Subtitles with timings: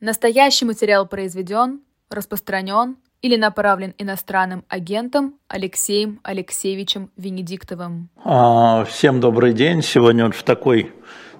[0.00, 8.08] Настоящий материал произведен, распространен или направлен иностранным агентом Алексеем Алексеевичем Венедиктовым.
[8.24, 9.82] А, всем добрый день.
[9.82, 10.90] Сегодня вот в такой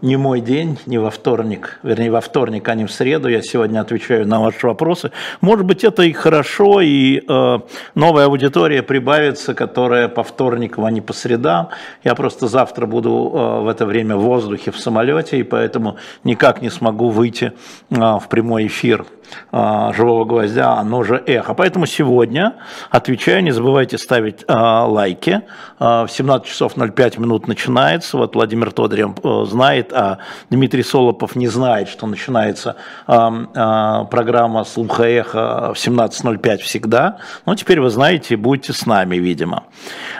[0.03, 3.29] не мой день, не во вторник, вернее, во вторник, а не в среду.
[3.29, 5.11] Я сегодня отвечаю на ваши вопросы.
[5.41, 7.59] Может быть, это и хорошо, и э,
[7.95, 11.69] новая аудитория прибавится, которая по вторникам, а не по средам.
[12.05, 16.63] Я просто завтра буду э, в это время в воздухе в самолете, и поэтому никак
[16.63, 17.53] не смогу выйти
[17.91, 19.05] э, в прямой эфир
[19.53, 21.55] живого гвоздя, оно же эхо.
[21.55, 22.55] Поэтому сегодня
[22.91, 25.43] отвечаю, не забывайте ставить а, лайки.
[25.79, 28.17] А, в 17 часов 05 минут начинается.
[28.17, 30.19] Вот Владимир Тодорев э, знает, а
[30.51, 32.77] Дмитрий Солопов не знает, что начинается
[33.07, 37.19] программа «Слуха эхо» в 17.05 всегда.
[37.47, 39.65] Но теперь вы знаете, будете с нами, видимо.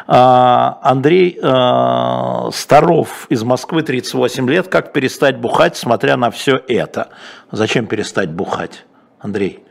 [0.07, 1.39] Андрей
[2.53, 4.69] Старов из Москвы, 38 лет.
[4.69, 7.09] Как перестать бухать, смотря на все это?
[7.51, 8.85] Зачем перестать бухать?
[9.21, 9.63] Андрей.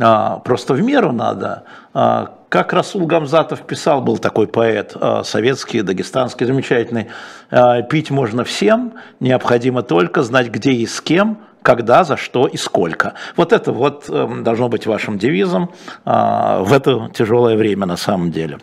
[0.00, 1.64] А, просто в меру надо.
[1.92, 7.08] А, как Расул Гамзатов писал, был такой поэт а, советский, дагестанский, замечательный.
[7.50, 12.56] А, пить можно всем, необходимо только знать, где и с кем, когда, за что и
[12.56, 13.14] сколько.
[13.36, 15.70] Вот это вот э, должно быть вашим девизом
[16.04, 18.58] в это тяжелое время на самом деле.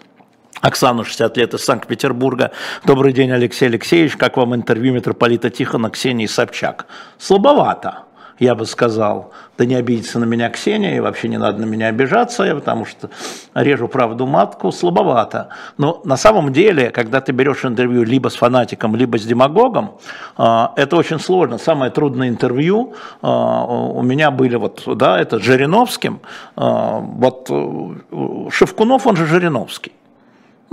[0.62, 2.52] Оксана, 60 лет, из Санкт-Петербурга.
[2.86, 4.16] Добрый день, Алексей Алексеевич.
[4.16, 6.88] Как вам интервью митрополита Тихона Ксении Собчак?
[7.20, 8.06] Слабовато
[8.40, 11.88] я бы сказал, да не обидится на меня Ксения, и вообще не надо на меня
[11.88, 13.10] обижаться, потому что
[13.54, 15.50] режу правду матку, слабовато.
[15.78, 19.98] Но на самом деле, когда ты берешь интервью либо с фанатиком, либо с демагогом,
[20.38, 21.58] а, это очень сложно.
[21.58, 26.20] Самое трудное интервью а, у меня были вот, да, это с Жириновским.
[26.56, 29.94] А, вот э, Шевкунов, он же Жириновский.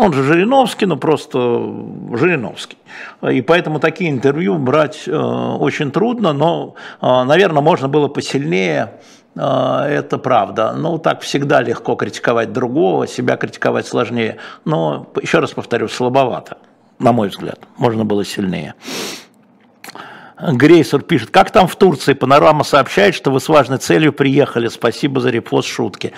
[0.03, 2.77] Он же Жириновский, но просто Жириновский.
[3.31, 8.95] И поэтому такие интервью брать э, очень трудно, но, э, наверное, можно было посильнее,
[9.37, 10.73] э, это правда.
[10.73, 14.39] Ну, так всегда легко критиковать другого, себя критиковать сложнее.
[14.65, 16.59] Но, еще раз повторю, слабовато,
[16.99, 17.61] на мой взгляд.
[17.77, 18.75] Можно было сильнее.
[20.43, 22.15] Грейсер пишет, как там в Турции?
[22.15, 24.67] Панорама сообщает, что вы с важной целью приехали.
[24.67, 26.13] Спасибо за репост шутки.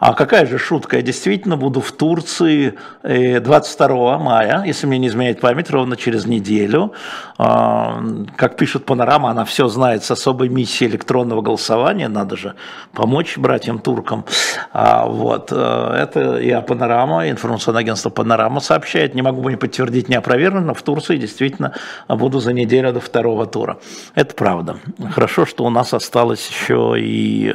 [0.00, 0.96] А какая же шутка?
[0.96, 2.74] Я действительно буду в Турции
[3.04, 6.92] 22 э, мая, если мне не изменяет память, ровно через неделю.
[7.38, 8.02] А,
[8.36, 12.08] как пишет Панорама, она все знает с особой миссией электронного голосования.
[12.08, 12.54] Надо же
[12.92, 14.24] помочь братьям туркам.
[14.72, 15.52] А, вот.
[15.52, 19.14] Э, это я Панорама, информационное агентство Панорама сообщает.
[19.14, 21.74] Не могу не подтвердить, не опровергнуть, но в Турции действительно
[22.08, 23.78] буду за неделю до второго тура разговора.
[24.14, 24.78] Это правда.
[25.10, 27.54] Хорошо, что у нас осталось еще и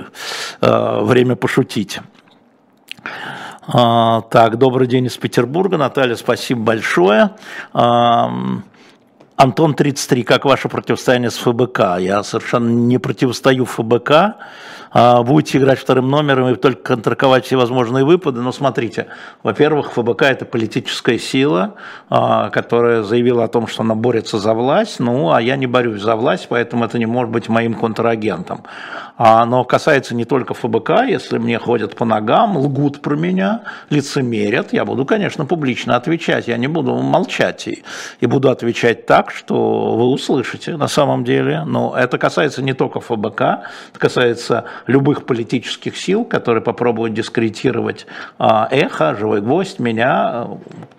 [0.61, 1.99] э, время пошутить.
[3.65, 5.77] А, так, добрый день из Петербурга.
[5.77, 7.31] Наталья, спасибо большое.
[7.73, 8.31] А,
[9.35, 11.97] Антон 33, как ваше противостояние с ФБК?
[11.99, 14.35] Я совершенно не противостою ФБК.
[14.93, 18.41] А, будете играть вторым номером и только контраковать все возможные выпады.
[18.41, 19.07] Но смотрите,
[19.41, 21.73] во-первых, ФБК это политическая сила,
[22.09, 24.99] а, которая заявила о том, что она борется за власть.
[24.99, 28.63] Ну, а я не борюсь за власть, поэтому это не может быть моим контрагентом.
[29.17, 34.73] А, но касается не только ФБК, если мне ходят по ногам, лгут про меня, лицемерят,
[34.73, 37.83] я буду, конечно, публично отвечать, я не буду молчать и,
[38.21, 41.63] и буду отвечать так, что вы услышите на самом деле.
[41.63, 48.05] Но это касается не только ФБК, это касается любых политических сил, которые попробуют дискредитировать
[48.37, 50.47] а, эхо, живой гвоздь, меня.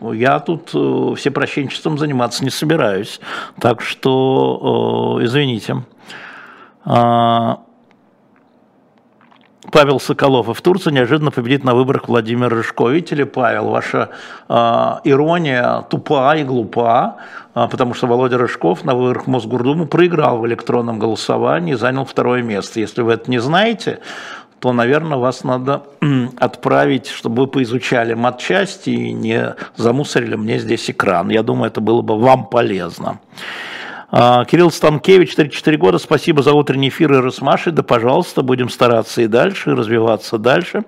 [0.01, 3.21] Я тут э, всепрощенчеством заниматься не собираюсь.
[3.61, 5.77] Так что, извините.
[9.75, 12.87] Павел Соколов, и в Турции неожиданно победит на выборах Владимир Рыжко.
[12.87, 14.11] Видите ли, Павел, ваша
[14.49, 14.55] э,
[15.03, 17.17] ирония тупа и глупа,
[17.57, 22.41] э, потому что Володя Рыжков на выборах Мосгордуму проиграл в электронном голосовании и занял второе
[22.41, 22.79] место.
[22.79, 23.99] Если вы это не знаете,
[24.61, 25.83] то, наверное, вас надо
[26.39, 31.31] отправить, чтобы вы поизучали матчасти и не замусорили мне здесь экран.
[31.31, 33.19] Я думаю, это было бы вам полезно.
[34.11, 39.23] А, Кирилл Станкевич, 34 года, спасибо за утренний эфир и Росмаши, да, пожалуйста, будем стараться
[39.23, 40.85] и дальше, развиваться дальше.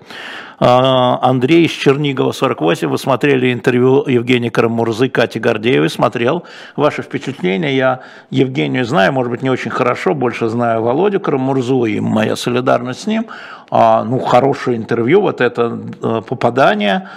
[0.59, 6.43] А, Андрей из Чернигова, 48, вы смотрели интервью Евгения Карамурзы, Кати Гордеевой, смотрел.
[6.75, 11.99] Ваши впечатления, я Евгению знаю, может быть, не очень хорошо, больше знаю Володю Карамурзу и
[11.99, 13.27] моя солидарность с ним,
[13.69, 17.09] а, ну, хорошее интервью, вот это э, попадание,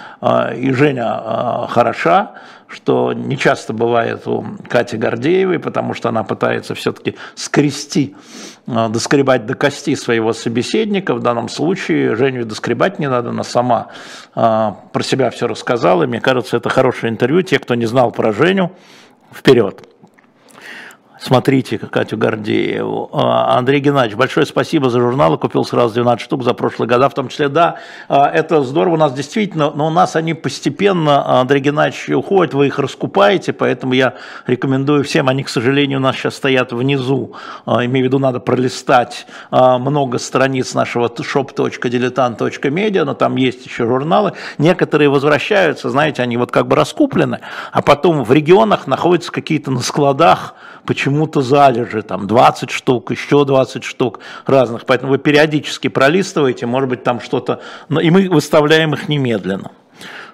[0.55, 2.33] и Женя хороша,
[2.71, 8.15] что не часто бывает у Кати Гордеевой, потому что она пытается все-таки скрести,
[8.67, 11.13] э, доскребать до кости своего собеседника.
[11.13, 13.87] В данном случае Женю доскребать не надо, она сама
[14.35, 16.05] э, про себя все рассказала.
[16.05, 17.41] Мне кажется, это хорошее интервью.
[17.41, 18.71] Те, кто не знал про Женю,
[19.33, 19.90] вперед.
[21.23, 23.11] Смотрите, Катю Гордееву.
[23.13, 25.37] А, Андрей Геннадьевич, большое спасибо за журналы.
[25.37, 27.09] Купил сразу 12 штук за прошлые года.
[27.09, 27.75] В том числе, да,
[28.09, 28.95] а, это здорово.
[28.95, 32.55] У нас действительно, но у нас они постепенно, Андрей Геннадьевич, уходят.
[32.55, 34.15] Вы их раскупаете, поэтому я
[34.47, 35.29] рекомендую всем.
[35.29, 37.35] Они, к сожалению, у нас сейчас стоят внизу.
[37.67, 44.33] А, имею в виду, надо пролистать много страниц нашего shop.diletant.media, но там есть еще журналы.
[44.57, 47.41] Некоторые возвращаются, знаете, они вот как бы раскуплены,
[47.71, 50.55] а потом в регионах находятся какие-то на складах,
[51.11, 57.03] почему-то залежи, там 20 штук, еще 20 штук разных, поэтому вы периодически пролистываете, может быть
[57.03, 57.59] там что-то,
[57.89, 59.71] и мы выставляем их немедленно.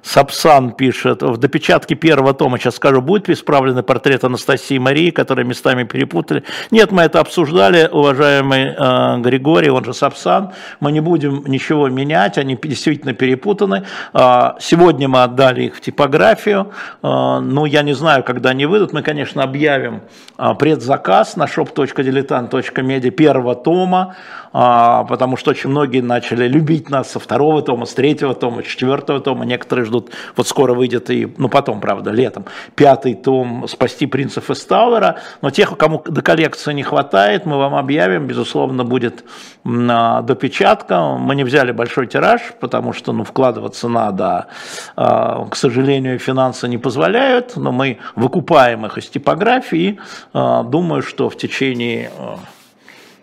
[0.02, 5.84] Сапсан пишет, в допечатке первого тома, сейчас скажу, будет исправленный портрет Анастасии Марии, которые местами
[5.84, 6.44] перепутали.
[6.72, 12.38] Нет, мы это обсуждали, уважаемый э, Григорий, он же Сапсан, мы не будем ничего менять,
[12.38, 13.86] они действительно перепутаны.
[14.14, 16.72] Э, сегодня мы отдали их в типографию,
[17.04, 20.02] э, ну, я не знаю, когда они выйдут, мы, конечно, объявим
[20.38, 24.16] э, предзаказ на shop.diletant.media первого тома,
[24.54, 28.66] э, потому что очень многие начали любить нас со второго тома, с третьего тома, с
[28.68, 32.46] четвертого тома, некоторые ждут вот скоро выйдет и, ну потом, правда, летом,
[32.76, 37.76] пятый том «Спасти принцев из Тауэра», но тех, кому до коллекции не хватает, мы вам
[37.76, 39.26] объявим, безусловно, будет
[39.64, 44.48] допечатка, мы не взяли большой тираж, потому что, ну, вкладываться надо,
[44.96, 50.00] а, к сожалению, финансы не позволяют, но мы выкупаем их из типографии,
[50.34, 52.38] а, думаю, что в течение а,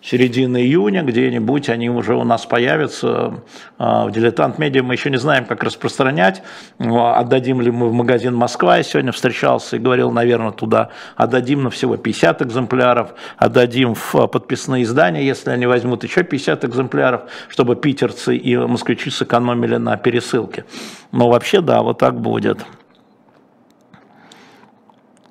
[0.05, 3.41] середины июня где-нибудь они уже у нас появятся.
[3.79, 6.43] А, в «Дилетант Медиа» мы еще не знаем, как распространять.
[6.79, 11.71] Отдадим ли мы в магазин «Москва», я сегодня встречался и говорил, наверное, туда отдадим на
[11.71, 18.37] всего 50 экземпляров, отдадим в подписные издания, если они возьмут еще 50 экземпляров, чтобы питерцы
[18.37, 20.67] и москвичи сэкономили на пересылке.
[21.13, 22.59] Но вообще, да, вот так будет.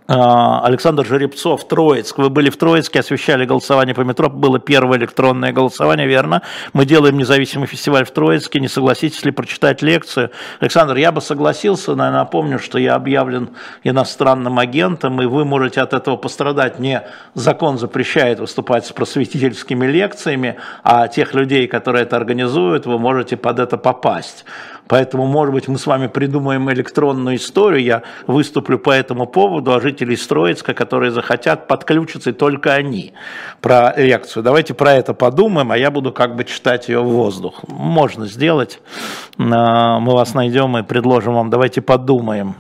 [0.06, 2.18] А, Александр Жеребцов, Троицк.
[2.18, 4.30] Вы были в Троицке, освещали голосование по метро.
[4.30, 6.42] Было первое электронное голосование, верно?
[6.74, 8.60] Мы делаем независимый фестиваль в Троицке.
[8.60, 10.32] Не согласитесь ли прочитать лекцию?
[10.60, 13.52] Александр, я бы согласился, но я напомню, что я объявлен
[13.84, 16.80] иностранным агентом, и вы можете от этого пострадать.
[16.80, 17.04] Мне
[17.34, 23.60] закон запрещает выступать с просветительскими лекциями, а тех людей, которые это организуют, вы можете под
[23.60, 24.44] это попасть.
[24.88, 29.82] Поэтому, может быть, мы с вами придумаем электронную историю, я выступлю по этому поводу, а
[29.82, 33.14] жители Строицка, которые захотят, подключиться, и только они
[33.62, 34.44] про реакцию.
[34.44, 37.64] Давайте про это подумаем, а я буду как бы читать ее в воздух.
[37.68, 38.82] Можно сделать.
[39.38, 41.50] А, мы вас найдем и предложим вам.
[41.50, 42.56] Давайте подумаем.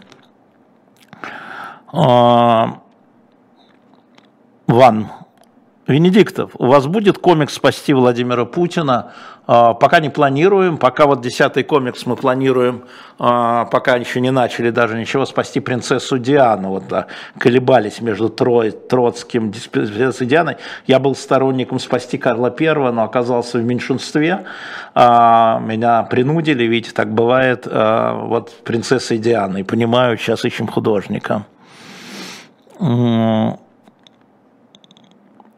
[1.91, 2.79] А,
[4.67, 5.09] Ван,
[5.85, 9.11] Венедиктов, у вас будет комикс «Спасти Владимира Путина»?
[9.45, 12.85] А, пока не планируем, пока вот десятый комикс мы планируем,
[13.19, 16.69] а, пока еще не начали даже ничего, «Спасти принцессу Диану».
[16.69, 17.07] Вот да,
[17.37, 20.55] колебались между Трой, Троцким и принцессой Дианой.
[20.87, 24.45] Я был сторонником «Спасти Карла Первого», но оказался в меньшинстве.
[24.95, 29.63] А, меня принудили, видите, так бывает, вот принцессой Дианой.
[29.65, 31.45] Понимаю, сейчас ищем художника.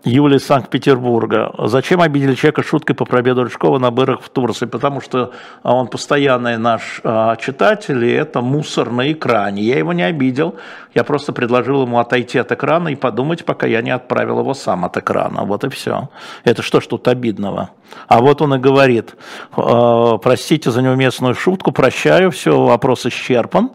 [0.06, 1.52] Юлия из Санкт-Петербурга.
[1.58, 4.68] Зачем обидели человека шуткой по пробеду Рыжкова на бырах в Турции?
[4.68, 5.32] Потому что
[5.64, 9.64] а, он постоянный наш а, читатель, и это мусор на экране.
[9.64, 10.58] Я его не обидел,
[10.94, 14.86] я просто предложил ему отойти от экрана и подумать, пока я не отправил его сам
[14.86, 15.44] от экрана.
[15.44, 16.10] Вот и все.
[16.44, 17.72] Это что ж тут обидного?
[18.08, 19.16] А вот он и говорит,
[19.58, 23.72] «Э, простите за неуместную шутку, прощаю, все, вопрос исчерпан.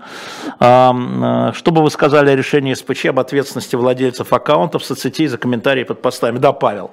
[0.60, 5.84] Э, что бы вы сказали о решении СПЧ об ответственности владельцев аккаунтов соцсетей за комментарии
[5.84, 6.38] под постами?
[6.38, 6.90] Да, Павел,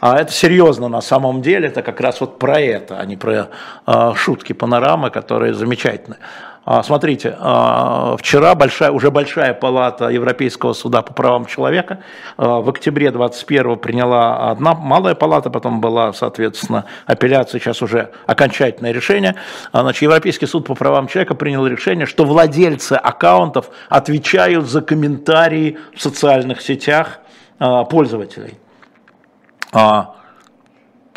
[0.00, 3.48] а это серьезно на самом деле, это как раз вот про это, а не про
[3.86, 6.16] э, шутки панорамы, которые замечательны.
[6.64, 12.00] А, смотрите, а, вчера большая, уже большая палата Европейского суда по правам человека
[12.36, 18.92] а, в октябре 21 приняла одна малая палата, потом была, соответственно, апелляция, сейчас уже окончательное
[18.92, 19.36] решение.
[19.72, 26.02] Значит, Европейский суд по правам человека принял решение, что владельцы аккаунтов отвечают за комментарии в
[26.02, 27.20] социальных сетях
[27.58, 28.58] пользователей.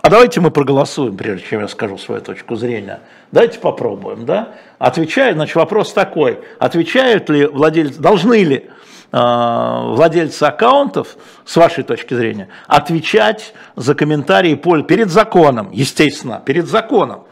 [0.06, 3.00] А давайте мы проголосуем, прежде чем я скажу свою точку зрения.
[3.32, 4.50] Давайте попробуем, да?
[4.78, 6.40] Отвечает, значит, вопрос такой.
[6.60, 8.70] Отвечают ли владельцы, должны ли
[9.14, 17.24] э, владельцы аккаунтов, с вашей точки зрения, отвечать за комментарии перед законом, естественно, перед законом.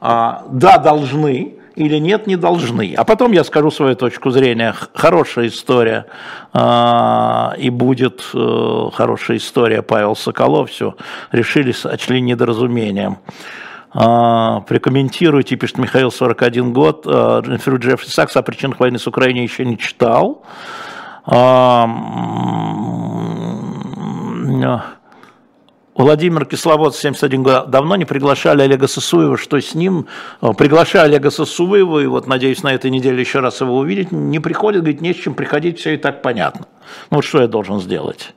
[0.00, 2.94] А, да, должны, или нет, не должны.
[2.96, 4.74] А потом я скажу свою точку зрения.
[4.94, 6.06] Хорошая история,
[6.52, 10.70] э, и будет э, хорошая история Павел Соколов.
[10.70, 10.96] Все,
[11.32, 13.18] решили, сочли недоразумением.
[13.94, 17.06] Э, прокомментируйте, пишет Михаил, 41 год.
[17.06, 20.42] Э, интервью Джеффри Сакс о причинах войны с Украиной еще не читал.
[25.96, 30.06] Владимир Кисловод, 71 год, давно не приглашали Олега Сосуева, что с ним?
[30.42, 34.12] Э, приглашали Олега Сосуева, и вот, надеюсь, на этой неделе еще раз его увидеть.
[34.12, 36.66] Не приходит, говорит, не с чем приходить, все и так понятно.
[37.10, 38.34] Ну, вот что я должен сделать?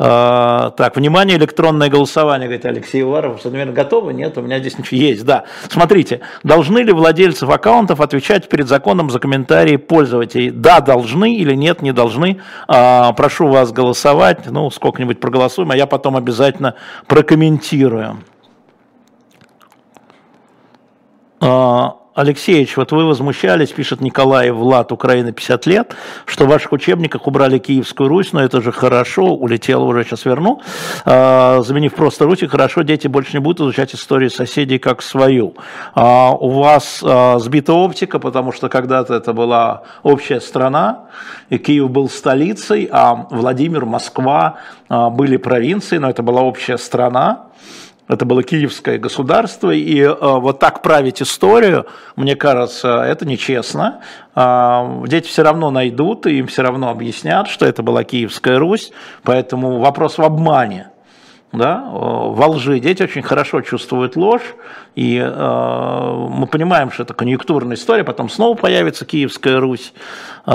[0.00, 3.40] А, так, внимание, электронное голосование, говорит Алексей Иваров.
[3.40, 4.14] Что, наверное, готовы?
[4.14, 5.24] Нет, у меня здесь ничего есть.
[5.24, 10.50] Да, смотрите, должны ли владельцев аккаунтов отвечать перед законом за комментарии пользователей?
[10.50, 12.40] Да, должны или нет, не должны.
[12.68, 16.74] А, прошу вас голосовать, ну, сколько-нибудь проголосуем, а я потом обязательно
[17.08, 18.18] прокомментирую.
[21.40, 25.94] А, Алексеевич, вот вы возмущались, пишет Николай Влад, Украина 50 лет,
[26.26, 30.60] что в ваших учебниках убрали Киевскую Русь, но это же хорошо, улетела уже, сейчас верну.
[31.04, 35.54] А, заменив просто Русь, хорошо, дети больше не будут изучать историю соседей как свою.
[35.94, 41.04] А, у вас а, сбита оптика, потому что когда-то это была общая страна,
[41.50, 44.56] и Киев был столицей, а Владимир, Москва
[44.88, 47.44] а, были провинции, но это была общая страна.
[48.08, 51.86] Это было киевское государство, и э, вот так править историю,
[52.16, 54.00] мне кажется, это нечестно.
[54.34, 58.92] Э, дети все равно найдут, и им все равно объяснят, что это была Киевская Русь,
[59.22, 60.88] поэтому вопрос в обмане.
[61.50, 64.54] Да, во лжи дети очень хорошо чувствуют ложь,
[64.94, 69.94] и э, мы понимаем, что это конъюнктурная история, потом снова появится Киевская Русь
[70.44, 70.52] э,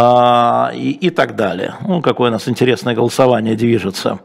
[0.76, 1.76] и, и так далее.
[1.82, 4.20] Ну, какое у нас интересное голосование движется.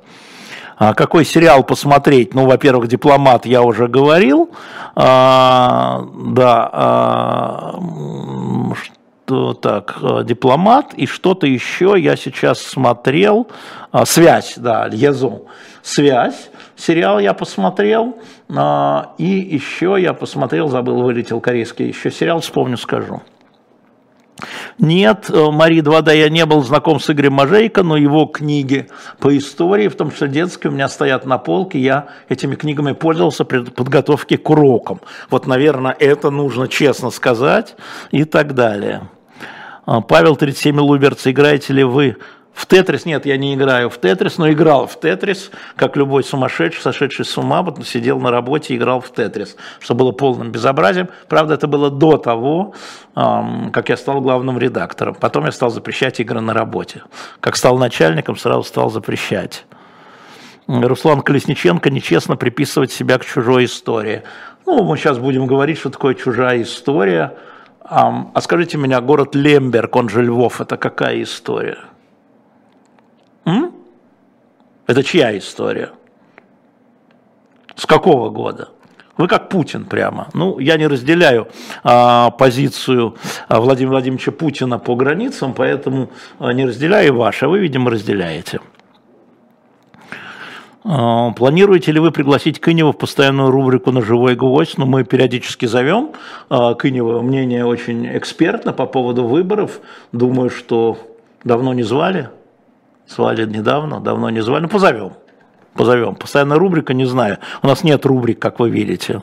[0.79, 2.35] А какой сериал посмотреть?
[2.35, 4.51] Ну, во-первых, «Дипломат» я уже говорил.
[4.95, 7.81] А, да, а,
[9.27, 13.49] что так, «Дипломат» и что-то еще я сейчас смотрел.
[13.91, 15.43] А, «Связь», да, «Льезон».
[15.83, 16.51] «Связь».
[16.77, 18.17] Сериал я посмотрел.
[18.55, 23.21] А, и еще я посмотрел, забыл, вылетел корейский, еще сериал, вспомню, скажу.
[24.79, 29.37] Нет, э, Мари Двада я не был знаком с Игорем Мажейко, но его книги по
[29.37, 31.79] истории, в том числе детские, у меня стоят на полке.
[31.79, 35.01] Я этими книгами пользовался при подготовке к урокам.
[35.31, 37.77] Вот, наверное, это нужно честно сказать
[38.11, 39.09] и так далее.
[39.87, 42.19] А, Павел 37 Луберц, играете ли вы
[42.59, 46.83] в Тетрис нет, я не играю в Тетрис, но играл в Тетрис, как любой сумасшедший,
[46.83, 51.09] сошедший с ума, вот сидел на работе и играл в Тетрис, что было полным безобразием.
[51.29, 52.75] Правда, это было до того,
[53.15, 55.15] как я стал главным редактором.
[55.15, 57.03] Потом я стал запрещать игры на работе.
[57.39, 59.65] Как стал начальником, сразу стал запрещать.
[60.67, 64.25] Руслан Колесниченко нечестно приписывать себя к чужой истории.
[64.67, 67.35] Ну, мы сейчас будем говорить, что такое чужая история.
[67.85, 71.79] А скажите меня, город Лемберг, он же Львов, это какая история?
[73.49, 73.73] М?
[74.87, 75.91] Это чья история?
[77.75, 78.69] С какого года?
[79.17, 80.29] Вы как Путин прямо.
[80.35, 81.49] Ну, я не разделяю
[81.83, 83.17] а, позицию
[83.49, 88.61] а, Владимира Владимировича Путина по границам, поэтому а, не разделяю ваши, а вы, видимо, разделяете.
[90.85, 94.77] А, планируете ли вы пригласить Кынева в постоянную рубрику на живой гвоздь?
[94.77, 96.13] Ну, мы периодически зовем
[96.49, 97.21] Кынева.
[97.23, 99.81] Мнение очень экспертно по поводу выборов.
[100.13, 100.99] Думаю, что
[101.45, 102.29] давно не звали.
[103.09, 104.63] Звали недавно, давно не звали.
[104.63, 105.13] Ну, позовем.
[105.75, 106.15] Позовем.
[106.15, 107.39] Постоянная рубрика, не знаю.
[107.63, 109.23] У нас нет рубрик, как вы видите.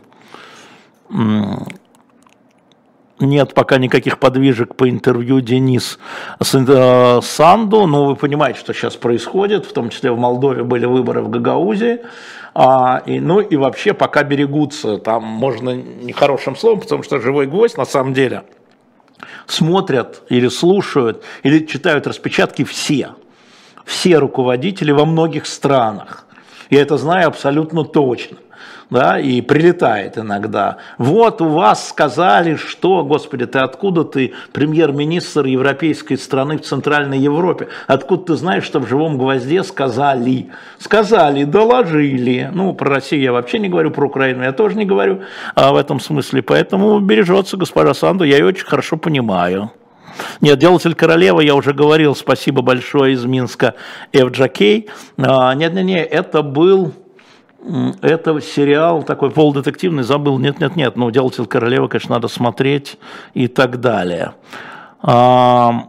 [3.19, 5.99] Нет пока никаких подвижек по интервью Денис
[6.39, 11.21] э, Санду, но вы понимаете, что сейчас происходит, в том числе в Молдове были выборы
[11.21, 12.01] в Гагаузе,
[12.53, 17.77] а, и, ну и вообще пока берегутся, там можно нехорошим словом, потому что живой гвоздь
[17.77, 18.43] на самом деле
[19.47, 23.11] смотрят или слушают, или читают распечатки все–
[23.85, 26.25] все руководители во многих странах.
[26.69, 28.37] Я это знаю абсолютно точно.
[28.91, 30.77] Да, и прилетает иногда.
[30.99, 37.67] Вот у вас сказали, что, господи, ты откуда ты премьер-министр европейской страны в Центральной Европе?
[37.87, 40.51] Откуда ты знаешь, что в живом гвозде сказали?
[40.77, 42.51] Сказали, доложили.
[42.53, 45.21] Ну, про Россию я вообще не говорю, про Украину я тоже не говорю
[45.55, 46.43] а в этом смысле.
[46.43, 49.71] Поэтому бережется госпожа Санду, я ее очень хорошо понимаю.
[50.41, 53.75] Нет, «Делатель королевы», я уже говорил, спасибо большое из Минска,
[54.13, 54.89] FJK.
[55.17, 56.93] А, нет-нет-нет, это был...
[58.01, 62.97] Это сериал такой полудетективный, забыл, нет-нет-нет, но «Делатель королевы», конечно, надо смотреть
[63.33, 64.33] и так далее.
[65.01, 65.87] А,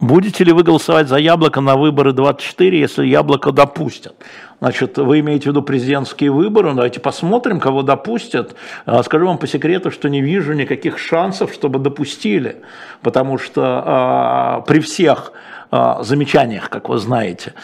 [0.00, 4.16] будете ли вы голосовать за яблоко на выборы 24, если яблоко допустят?
[4.60, 8.56] Значит, вы имеете в виду президентские выборы, давайте посмотрим, кого допустят.
[8.86, 12.56] А, скажу вам по секрету, что не вижу никаких шансов, чтобы допустили,
[13.02, 15.32] потому что а, при всех
[15.70, 17.54] замечаниях, как вы знаете,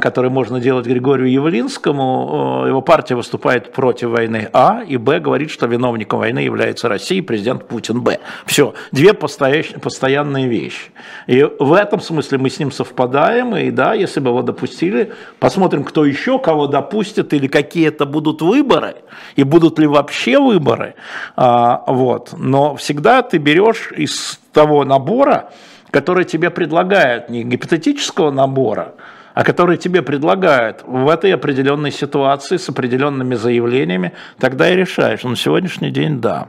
[0.00, 5.66] которые можно делать Григорию Явлинскому, его партия выступает против войны А, и Б говорит, что
[5.66, 8.20] виновником войны является Россия и президент Путин Б.
[8.46, 10.92] Все, две постоянные вещи.
[11.26, 15.84] И в этом смысле мы с ним совпадаем, и да, если бы его допустили, посмотрим,
[15.84, 18.96] кто еще кого допустит, или какие это будут выборы,
[19.36, 20.94] и будут ли вообще выборы.
[21.36, 22.30] А, вот.
[22.36, 25.50] Но всегда ты берешь из того набора,
[25.92, 28.94] который тебе предлагают, не гипотетического набора,
[29.34, 35.22] а который тебе предлагают в этой определенной ситуации с определенными заявлениями, тогда и решаешь.
[35.22, 36.48] На сегодняшний день да.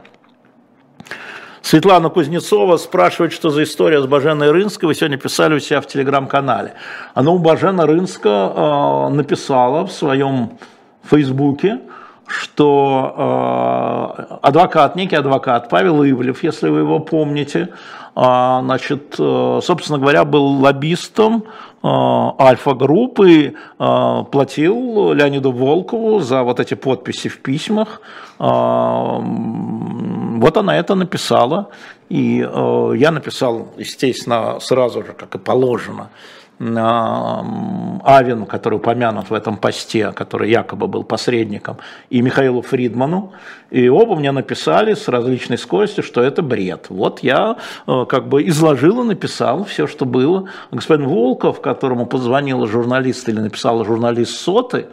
[1.60, 4.86] Светлана Кузнецова спрашивает, что за история с Баженой Рынской.
[4.86, 6.74] Вы сегодня писали у себя в телеграм-канале.
[7.14, 10.58] А ну, Бажена Рынска э, написала в своем
[11.02, 11.80] фейсбуке,
[12.26, 17.70] что э, адвокат, некий адвокат Павел Ивлев, если вы его помните,
[18.14, 21.44] значит, э, собственно говоря, был лоббистом
[21.82, 28.00] э, Альфа-группы, э, платил Леониду Волкову за вот эти подписи в письмах.
[28.38, 31.70] Э, вот она это написала,
[32.08, 36.10] и я написал, естественно, сразу же, как и положено,
[36.58, 41.78] Авину, который упомянут в этом посте, который якобы был посредником,
[42.10, 43.32] и Михаилу Фридману,
[43.70, 46.86] и оба мне написали с различной скоростью, что это бред.
[46.90, 47.56] Вот я
[47.88, 50.48] э, как бы изложил и написал все, что было.
[50.70, 54.86] Господин Волков, которому позвонила журналист или написала журналист Соты,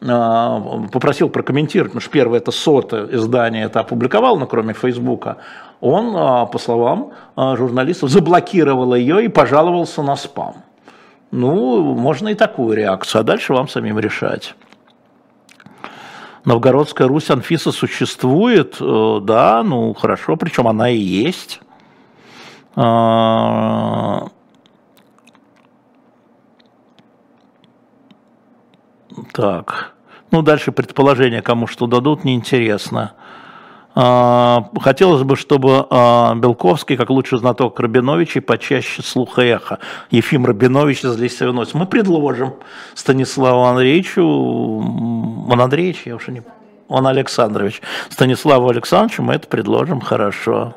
[0.00, 0.58] э,
[0.90, 5.36] попросил прокомментировать, потому что первое это Сота издание это опубликовал, но кроме Фейсбука,
[5.82, 10.54] он, э, по словам журналистов, заблокировал ее и пожаловался на спам.
[11.32, 14.54] Ну, можно и такую реакцию, а дальше вам самим решать.
[16.44, 21.60] Новгородская Русь Анфиса существует, э, да, ну хорошо, причем она и есть.
[22.76, 24.26] А,
[29.32, 29.94] так,
[30.30, 33.14] ну дальше предположение, кому что дадут, неинтересно.
[33.16, 33.31] А,
[33.94, 39.78] хотелось бы, чтобы а, Белковский, как лучший знаток Рабиновичей, почаще слуха эхо.
[40.10, 41.74] Ефим Рабинович из Лисовинос.
[41.74, 42.54] Мы предложим
[42.94, 46.42] Станиславу Андреевичу, он Андреевич, я уже не
[46.88, 47.80] он Александрович.
[48.10, 50.74] Станиславу Александровичу мы это предложим, хорошо.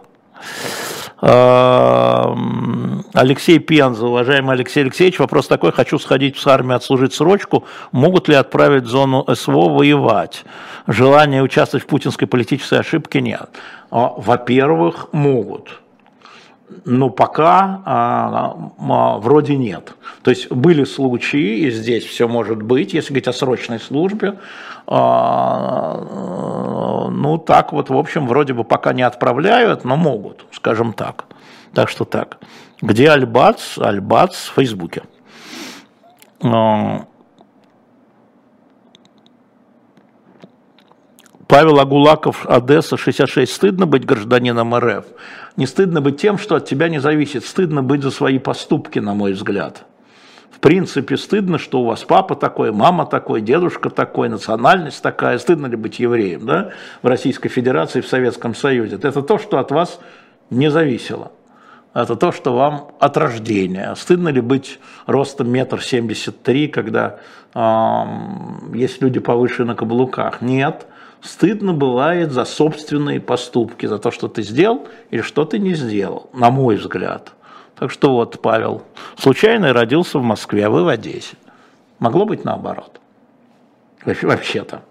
[3.13, 8.36] Алексей Пенза, уважаемый Алексей Алексеевич, вопрос такой, хочу сходить в армию, отслужить срочку, могут ли
[8.36, 10.43] отправить в зону СВО воевать?
[10.88, 13.49] Желания участвовать в путинской политической ошибке нет.
[13.91, 15.80] А, во-первых, могут
[16.86, 19.93] но пока а, а, вроде нет.
[20.23, 24.39] То есть были случаи, и здесь все может быть, если говорить о срочной службе,
[24.88, 25.99] а,
[27.12, 31.25] ну так вот, в общем, вроде бы пока не отправляют, но могут, скажем так.
[31.73, 32.39] Так что так.
[32.82, 33.78] Где Альбац?
[33.78, 35.04] Альбац в Фейсбуке.
[36.43, 37.06] А,
[41.47, 43.51] Павел Агулаков, Одесса, 66.
[43.51, 45.06] Стыдно быть гражданином РФ?
[45.58, 47.46] Не стыдно быть тем, что от тебя не зависит.
[47.46, 49.86] Стыдно быть за свои поступки, на мой взгляд.
[50.52, 55.38] В принципе, стыдно, что у вас папа такой, мама такой, дедушка такой, национальность такая.
[55.38, 56.72] Стыдно ли быть евреем да?
[57.02, 58.96] в Российской Федерации, в Советском Союзе?
[58.96, 60.00] Это то, что от вас
[60.50, 61.32] не зависело.
[61.94, 63.94] Это то, что вам от рождения.
[63.96, 67.20] Стыдно ли быть ростом метр семьдесят три, когда
[67.54, 68.04] э,
[68.74, 70.41] есть люди повыше на каблуках?
[70.41, 70.88] Нет
[71.25, 76.29] стыдно бывает за собственные поступки, за то, что ты сделал или что ты не сделал,
[76.33, 77.33] на мой взгляд.
[77.75, 78.83] Так что вот, Павел,
[79.17, 81.35] случайно родился в Москве, а вы в Одессе.
[81.99, 82.99] Могло быть наоборот.
[84.05, 84.81] Вообще-то.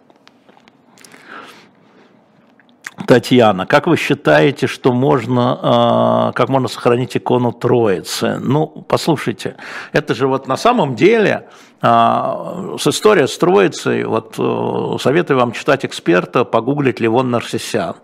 [3.06, 8.38] Татьяна, как вы считаете, что можно, а, как можно сохранить икону Троицы?
[8.40, 9.56] Ну, послушайте,
[9.92, 11.48] это же вот на самом деле
[11.84, 17.96] с историей с Троицей, вот э, советую вам читать эксперта, погуглить Левон Нарсисян.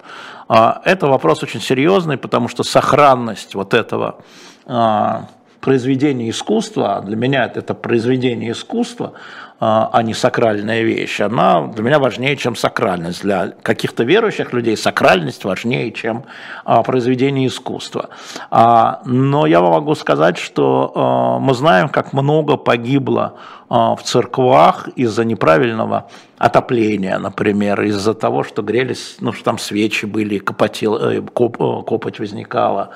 [0.49, 4.17] А, это вопрос очень серьезный, потому что сохранность вот этого
[5.61, 9.13] произведения искусства, для меня это произведение искусства,
[9.63, 13.23] а, а не сакральная вещь, она для меня важнее, чем сакральность.
[13.23, 16.25] Для каких-то верующих людей сакральность важнее, чем
[16.65, 18.09] а, произведение искусства.
[18.51, 23.35] А, но я могу сказать, что мы знаем, как много погибло
[23.71, 30.39] в церквах из-за неправильного отопления, например, из-за того, что грелись, ну, что там свечи были,
[30.39, 32.91] копотел, э, коп, э, копоть возникала.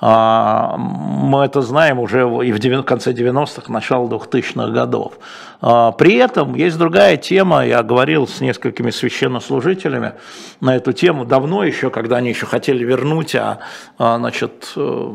[0.00, 5.14] Мы это знаем уже и в конце 90-х, начало 2000-х годов.
[5.60, 10.12] При этом есть другая тема, я говорил с несколькими священнослужителями
[10.60, 13.58] на эту тему давно еще, когда они еще хотели вернуть, а,
[13.98, 15.12] а значит, э,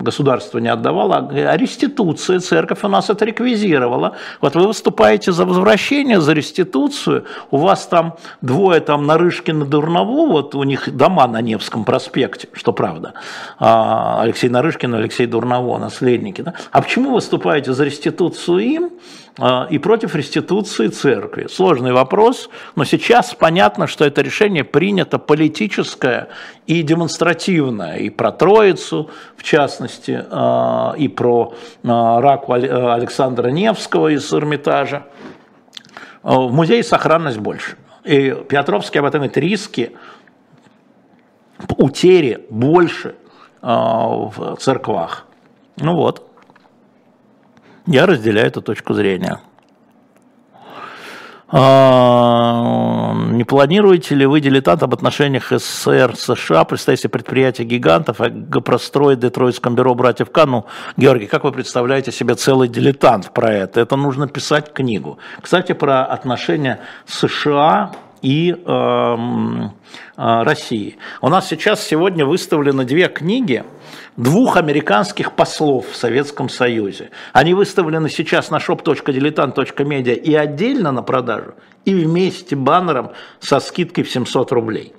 [0.00, 3.95] государство не отдавало, а реституция, церковь у нас это реквизировала.
[4.40, 10.54] Вот вы выступаете за возвращение, за реституцию, у вас там двое там Нарышкина, Дурново, вот
[10.54, 13.14] у них дома на Невском проспекте, что правда,
[13.58, 16.42] а, Алексей Нарышкин, Алексей Дурново, наследники.
[16.42, 16.54] Да?
[16.70, 18.90] А почему выступаете за реституцию им,
[19.68, 21.46] и против реституции церкви.
[21.50, 26.28] Сложный вопрос, но сейчас понятно, что это решение принято политическое
[26.66, 27.96] и демонстративное.
[27.96, 35.04] И про Троицу, в частности, а, и про а, раку Александра Невского из Эрмитажа.
[36.22, 37.76] В музее сохранность больше.
[38.04, 39.92] И Петровский об этом говорит, риски
[41.76, 43.16] утери больше
[43.60, 45.26] в церквах.
[45.76, 46.26] Ну вот.
[47.86, 49.40] Я разделяю эту точку зрения.
[51.48, 59.14] А, не планируете ли вы дилетант об отношениях СССР, США, представителей предприятия гигантов, а Гопрострой,
[59.14, 60.44] Детройтском бюро братьев К?
[60.44, 63.80] Ну, Георгий, как вы представляете себе целый дилетант про это?
[63.80, 65.18] Это нужно писать книгу.
[65.40, 69.16] Кстати, про отношения США и э, э,
[70.16, 70.96] России.
[71.20, 73.64] У нас сейчас сегодня выставлены две книги
[74.16, 77.10] двух американских послов в Советском Союзе.
[77.32, 84.10] Они выставлены сейчас на shop.diletant.media и отдельно на продажу, и вместе баннером со скидкой в
[84.10, 84.94] 700 рублей.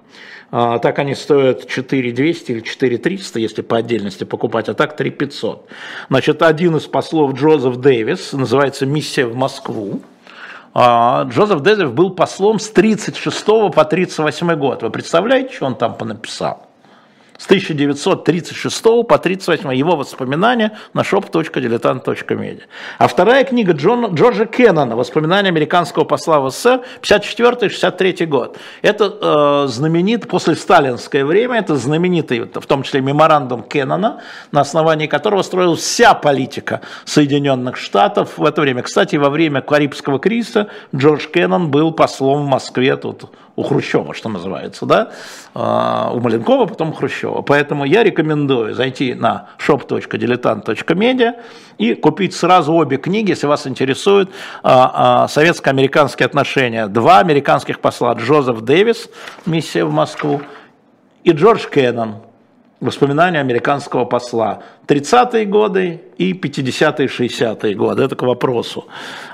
[0.50, 5.68] А, так они стоят 4200 или 4300, если по отдельности покупать, а так 3500.
[6.10, 10.02] Значит, один из послов Джозеф Дэвис, называется «Миссия в Москву».
[10.80, 14.84] А, Джозеф Дэвис был послом с 36 по 38 год.
[14.84, 16.67] Вы представляете, что он там понаписал?
[17.38, 22.62] С 1936 по 1938, его воспоминания на shop.diletant.media.
[22.98, 28.58] А вторая книга Джон, Джорджа Кеннона «Воспоминания американского посла в СССР» 54-63 год.
[28.82, 34.22] Это э, знаменит, после сталинское время, это знаменитый, в том числе меморандум Кеннона,
[34.52, 38.82] на основании которого строилась вся политика Соединенных Штатов в это время.
[38.82, 44.30] Кстати, во время Карибского кризиса Джордж Кеннон был послом в Москве, тут у Хрущева, что
[44.30, 45.12] называется, да,
[45.56, 47.42] а, у Маленкова, потом у Хрущева.
[47.42, 51.34] Поэтому я рекомендую зайти на shop.diletant.media
[51.80, 54.30] и купить сразу обе книги, если вас интересуют
[54.62, 56.88] а, а, советско-американские отношения.
[56.88, 59.10] Два американских посла, Джозеф Дэвис,
[59.48, 60.40] «Миссия в Москву»,
[61.24, 62.18] и Джордж Кеннон,
[62.80, 64.62] воспоминания американского посла.
[64.86, 68.04] 30-е годы и 50-е, 60-е годы.
[68.04, 68.86] Это к вопросу.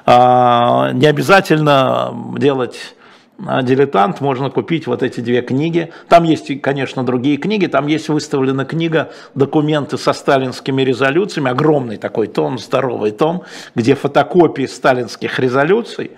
[0.07, 2.95] Не обязательно делать
[3.39, 5.91] дилетант, можно купить вот эти две книги.
[6.07, 7.65] Там есть, конечно, другие книги.
[7.65, 13.43] Там есть выставлена книга «Документы со сталинскими резолюциями», огромный такой том, здоровый том,
[13.75, 16.11] где фотокопии сталинских резолюций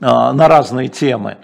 [0.00, 1.36] а, на разные темы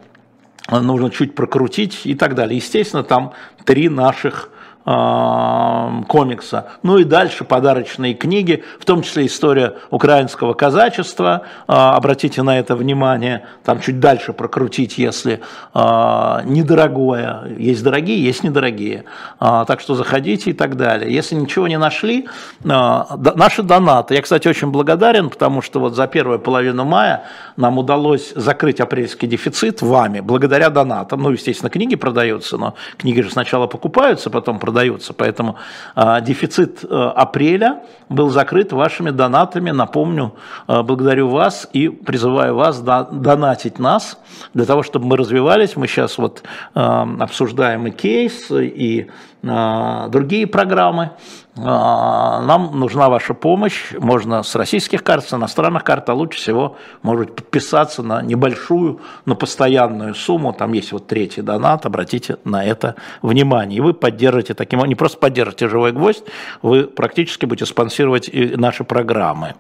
[0.71, 2.57] нужно чуть прокрутить и так далее.
[2.57, 3.33] Естественно, там
[3.65, 4.51] три наших
[4.85, 6.67] комикса.
[6.83, 11.43] Ну и дальше подарочные книги, в том числе история украинского казачества.
[11.69, 15.41] А, обратите на это внимание, там чуть дальше прокрутить, если
[15.73, 17.55] а, недорогое.
[17.59, 19.05] Есть дорогие, есть недорогие.
[19.39, 21.13] А, так что заходите и так далее.
[21.15, 22.29] Если ничего не нашли,
[22.65, 24.15] наши донаты.
[24.15, 27.25] Я, кстати, очень благодарен, потому что вот за первую половину мая
[27.57, 31.23] нам удалось закрыть апрельский дефицит вами, благодаря донатам.
[31.23, 35.13] Ну, естественно, книги продаются, но книги же сначала покупаются, потом продаются продаются.
[35.13, 35.57] Поэтому
[35.97, 39.71] э, дефицит э, апреля был закрыт вашими донатами.
[39.71, 40.33] Напомню,
[40.67, 44.19] э, благодарю вас и призываю вас до, донатить нас
[44.55, 45.77] для того, чтобы мы развивались.
[45.77, 46.43] Мы сейчас вот
[46.75, 49.11] э, обсуждаем и кейс, и
[49.43, 51.11] э, другие программы.
[51.55, 53.93] А, нам нужна ваша помощь.
[53.99, 59.35] Можно с российских карт, с иностранных карт, а лучше всего, может подписаться на небольшую, но
[59.35, 60.55] постоянную сумму.
[60.55, 63.79] Там есть вот третий донат, обратите на это внимание.
[63.79, 66.25] И вы поддержите таким не просто поддержите «Живой гвоздь»,
[66.63, 69.55] вы практически будете спонсировать и наши программы.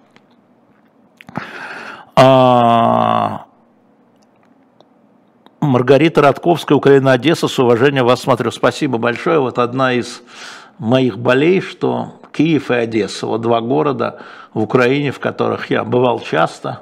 [2.17, 3.45] А...
[5.61, 8.51] Маргарита Радковская, Украина, Одесса, с уважением вас смотрю.
[8.51, 9.39] Спасибо большое.
[9.39, 10.23] Вот одна из
[10.79, 14.21] моих болей, что Киев и Одесса, вот два города
[14.55, 16.81] в Украине, в которых я бывал часто,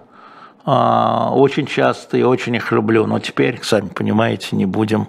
[0.65, 3.07] а, очень часто и очень их люблю.
[3.07, 5.09] Но теперь, сами понимаете, не будем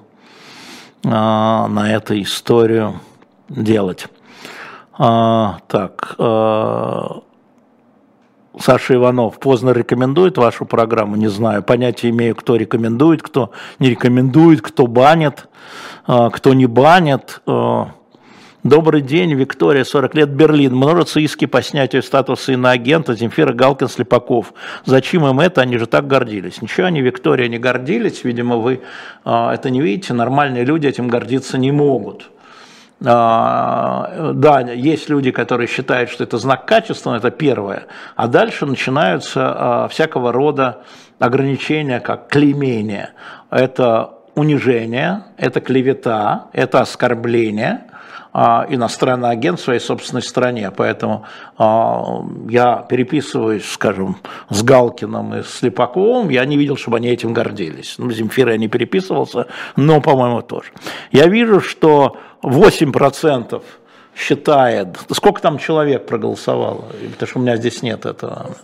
[1.06, 3.00] а, на эту историю
[3.50, 4.08] делать.
[4.98, 6.16] А, так,
[8.60, 14.62] Саша Иванов поздно рекомендует вашу программу, не знаю, понятия имею, кто рекомендует, кто не рекомендует,
[14.62, 15.48] кто банит,
[16.06, 17.42] кто не банит.
[18.64, 20.76] Добрый день, Виктория, 40 лет, Берлин.
[20.76, 24.54] Множатся иски по снятию статуса иноагента Земфира Галкин Слепаков.
[24.86, 25.62] Зачем им это?
[25.62, 26.62] Они же так гордились.
[26.62, 28.24] Ничего они, Виктория, не гордились.
[28.24, 28.82] Видимо, вы
[29.26, 30.14] а, это не видите.
[30.14, 32.30] Нормальные люди этим гордиться не могут.
[33.04, 37.88] А, да, есть люди, которые считают, что это знак качества, это первое.
[38.16, 40.84] А дальше начинаются а, всякого рода
[41.18, 43.14] ограничения, как клеймение.
[43.50, 47.86] Это унижение, это клевета, это оскорбление–
[48.34, 50.72] иностранный агент в своей собственной стране.
[50.72, 51.26] Поэтому
[51.58, 54.18] а, я переписываюсь, скажем,
[54.50, 57.96] с Галкиным и Слепаковым, я не видел, чтобы они этим гордились.
[57.98, 60.70] Ну, Земфира я не переписывался, но, по-моему, тоже.
[61.12, 63.62] Я вижу, что 8%
[64.16, 68.56] считает, сколько там человек проголосовало, потому что у меня здесь нет этого.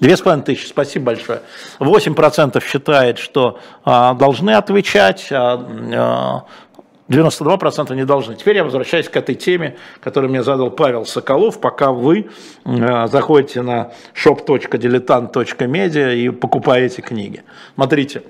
[0.00, 1.42] Две с половиной тысячи, спасибо большое.
[1.78, 6.44] 8% считает, что а, должны отвечать, а, а
[7.12, 8.34] 92% не должны.
[8.34, 12.30] Теперь я возвращаюсь к этой теме, которую мне задал Павел Соколов, пока вы
[12.64, 17.42] э, заходите на shop.diletant.media и покупаете книги.
[17.74, 18.22] Смотрите,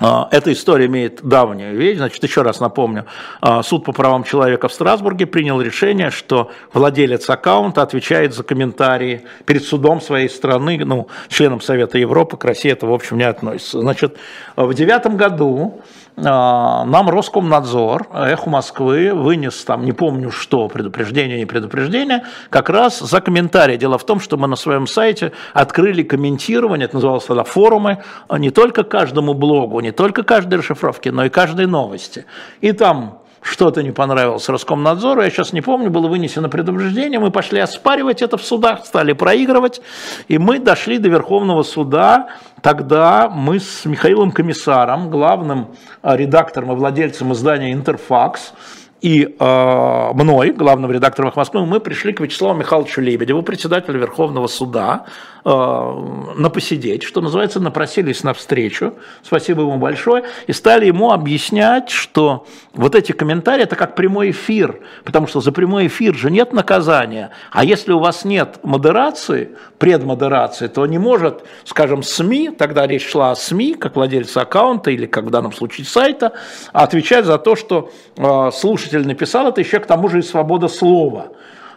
[0.00, 1.98] э, эта история имеет давнюю вещь.
[1.98, 3.06] Значит, еще раз напомню,
[3.42, 9.22] э, суд по правам человека в Страсбурге принял решение, что владелец аккаунта отвечает за комментарии
[9.46, 13.80] перед судом своей страны, ну, членом Совета Европы, к России это, в общем, не относится.
[13.80, 14.16] Значит,
[14.56, 21.46] в девятом году а, нам Роскомнадзор, Эхо Москвы вынес там, не помню что, предупреждение, не
[21.46, 23.76] предупреждение, как раз за комментарий.
[23.76, 28.50] Дело в том, что мы на своем сайте открыли комментирование, это называлось тогда форумы, не
[28.50, 32.26] только каждому блогу, не только каждой расшифровке, но и каждой новости.
[32.60, 37.60] И там что-то не понравилось Роскомнадзору, я сейчас не помню, было вынесено предупреждение, мы пошли
[37.60, 39.80] оспаривать это в судах, стали проигрывать,
[40.28, 42.28] и мы дошли до Верховного суда,
[42.60, 45.68] тогда мы с Михаилом Комиссаром, главным
[46.02, 48.52] а, редактором и владельцем издания «Интерфакс»,
[49.00, 54.46] и э, мной, главным редактором «Эхо Москвы», мы пришли к Вячеславу Михайловичу Лебедеву, председателю Верховного
[54.46, 55.06] суда,
[55.44, 61.88] э, на посидеть, что называется, напросились на встречу, спасибо ему большое, и стали ему объяснять,
[61.88, 66.52] что вот эти комментарии– это как прямой эфир, потому что за прямой эфир же нет
[66.52, 73.08] наказания, а если у вас нет модерации, предмодерации, то не может, скажем, СМИ, тогда речь
[73.08, 76.32] шла о СМИ, как владельцы аккаунта или, как в данном случае, сайта,
[76.74, 80.68] отвечать за то, что э, слушатель слушатель написал, это еще к тому же и свобода
[80.68, 81.28] слова.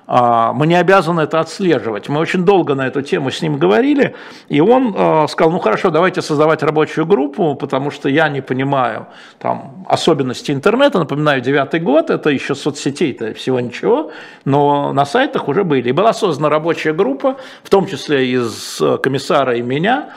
[0.06, 2.10] А, мы не обязаны это отслеживать.
[2.10, 4.15] Мы очень долго на эту тему с ним говорили,
[4.49, 9.08] и он а, сказал, ну хорошо, давайте создавать рабочую группу, потому что я не понимаю
[9.39, 10.99] там, особенности интернета.
[10.99, 14.12] Напоминаю, девятый год, это еще соцсетей-то всего ничего,
[14.43, 15.89] но на сайтах уже были.
[15.89, 20.10] И была создана рабочая группа, в том числе из комиссара и меня,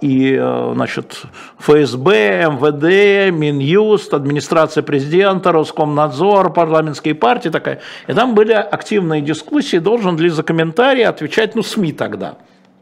[0.00, 1.22] и, э, значит,
[1.58, 7.80] ФСБ, МВД, Минюст, администрация президента, Роскомнадзор, парламентские партии такая.
[8.06, 12.36] И там были активные дискуссии, должен ли за комментарии отвечать, ну, СМИ тогда.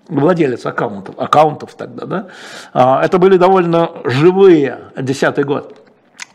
[0.08, 2.26] Владелец аккаунтов, аккаунтов тогда, да,
[2.74, 5.83] а, это были довольно живые, десятый год,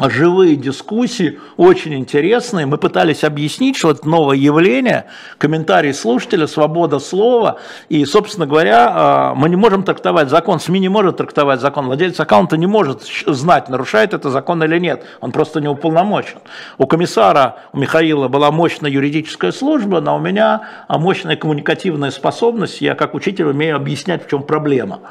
[0.08, 2.66] живые дискуссии, очень интересные.
[2.66, 5.08] Мы пытались объяснить, что это новое явление,
[5.38, 7.58] комментарий слушателя, свобода слова.
[7.90, 12.18] И, собственно говоря, а, мы не можем трактовать закон, СМИ не может трактовать закон, владелец
[12.20, 15.04] аккаунта не может знать, нарушает это закон или нет.
[15.20, 16.38] Он просто не уполномочен.
[16.78, 22.80] У комиссара, у Михаила была мощная юридическая служба, но у меня мощная коммуникативная способность.
[22.80, 25.02] Я как учитель умею объяснять, в чем проблема.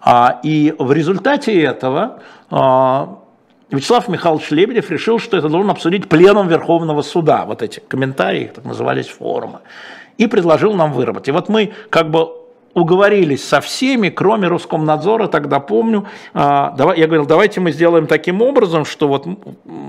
[0.00, 2.20] А, и в результате этого
[2.50, 3.18] а,
[3.70, 8.64] Вячеслав Михайлович Лебедев решил, что это должен обсудить пленум Верховного суда, вот эти комментарии, так
[8.64, 9.60] назывались форумы,
[10.16, 11.28] и предложил нам выработать.
[11.28, 12.32] И вот мы как бы
[12.74, 18.84] уговорились со всеми, кроме Роскомнадзора, тогда помню, а, я говорил, давайте мы сделаем таким образом,
[18.84, 19.26] что вот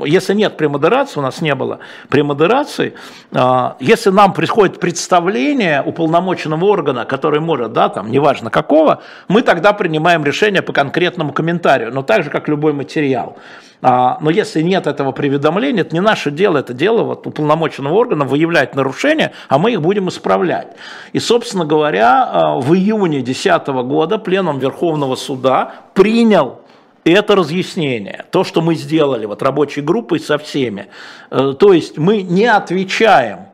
[0.06, 2.94] если нет премодерации, у нас не было премодерации,
[3.32, 9.74] а, если нам приходит представление уполномоченного органа, который может, да, там, неважно какого, мы тогда
[9.74, 13.38] принимаем решение по конкретному комментарию, но так же, как любой материал.
[13.82, 18.26] А, но если нет этого предуведомления, это не наше дело, это дело вот уполномоченного органа
[18.26, 20.68] выявлять нарушения, а мы их будем исправлять.
[21.14, 26.62] И, собственно говоря, а, в июне 2010 года пленум Верховного суда принял
[27.06, 30.88] это разъяснение, то, что мы сделали вот рабочей группой со всеми.
[31.32, 33.48] Э, то есть мы не отвечаем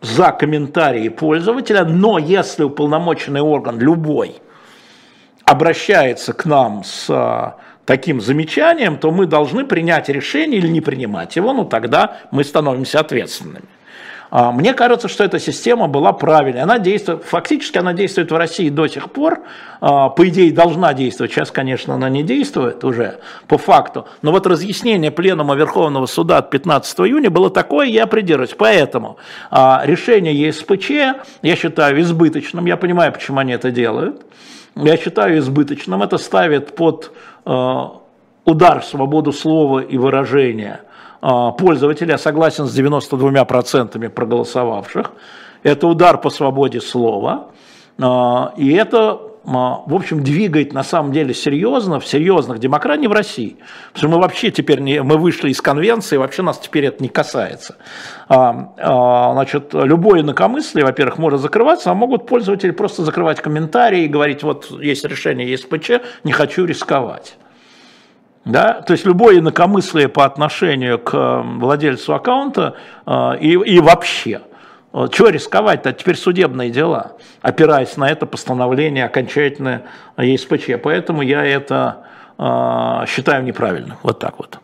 [0.00, 4.36] за комментарии пользователя, но если уполномоченный орган любой
[5.44, 11.36] обращается к нам с а, таким замечанием, то мы должны принять решение или не принимать
[11.36, 13.64] его, ну тогда мы становимся ответственными.
[14.30, 16.62] А, мне кажется, что эта система была правильной.
[16.62, 19.42] Она действует, фактически она действует в России до сих пор.
[19.80, 21.32] А, по идее, должна действовать.
[21.32, 24.06] Сейчас, конечно, она не действует уже по факту.
[24.22, 28.54] Но вот разъяснение Пленума Верховного Суда от 15 июня было такое, я придерживаюсь.
[28.58, 29.18] Поэтому
[29.50, 30.90] а, решение ЕСПЧ
[31.42, 32.66] я считаю избыточным.
[32.66, 34.22] Я понимаю, почему они это делают.
[34.74, 36.02] Я считаю избыточным.
[36.02, 37.12] Это ставит под
[37.46, 40.80] удар в свободу слова и выражения
[41.20, 45.12] а, пользователей, я согласен с 92% проголосовавших,
[45.62, 47.48] это удар по свободе слова,
[48.00, 53.12] а, и это в общем, двигает на самом деле серьезно, в серьезных демократиях, не в
[53.12, 53.56] России.
[53.92, 57.08] Потому что мы вообще теперь, не, мы вышли из конвенции, вообще нас теперь это не
[57.08, 57.76] касается.
[58.28, 64.70] Значит, любое инакомыслие, во-первых, может закрываться, а могут пользователи просто закрывать комментарии и говорить, вот
[64.82, 65.90] есть решение ЕСПЧ,
[66.24, 67.36] не хочу рисковать.
[68.46, 68.80] Да?
[68.80, 74.40] То есть любое инакомыслие по отношению к э, владельцу аккаунта э, и, и вообще.
[75.12, 75.92] Чего рисковать-то?
[75.92, 79.82] Теперь судебные дела, опираясь на это постановление окончательное
[80.16, 80.80] ЕСПЧ.
[80.82, 82.06] Поэтому я это
[82.38, 83.98] э, считаю неправильным.
[84.02, 84.58] Вот так вот.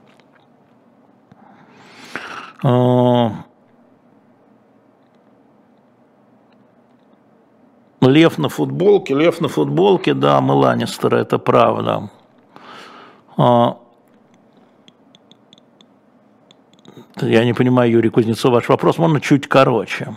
[8.01, 10.55] Лев на футболке, лев на футболке, да, мы
[11.19, 12.09] это правда.
[13.37, 13.77] А,
[17.21, 20.17] я не понимаю, Юрий Кузнецов, ваш вопрос, можно чуть короче.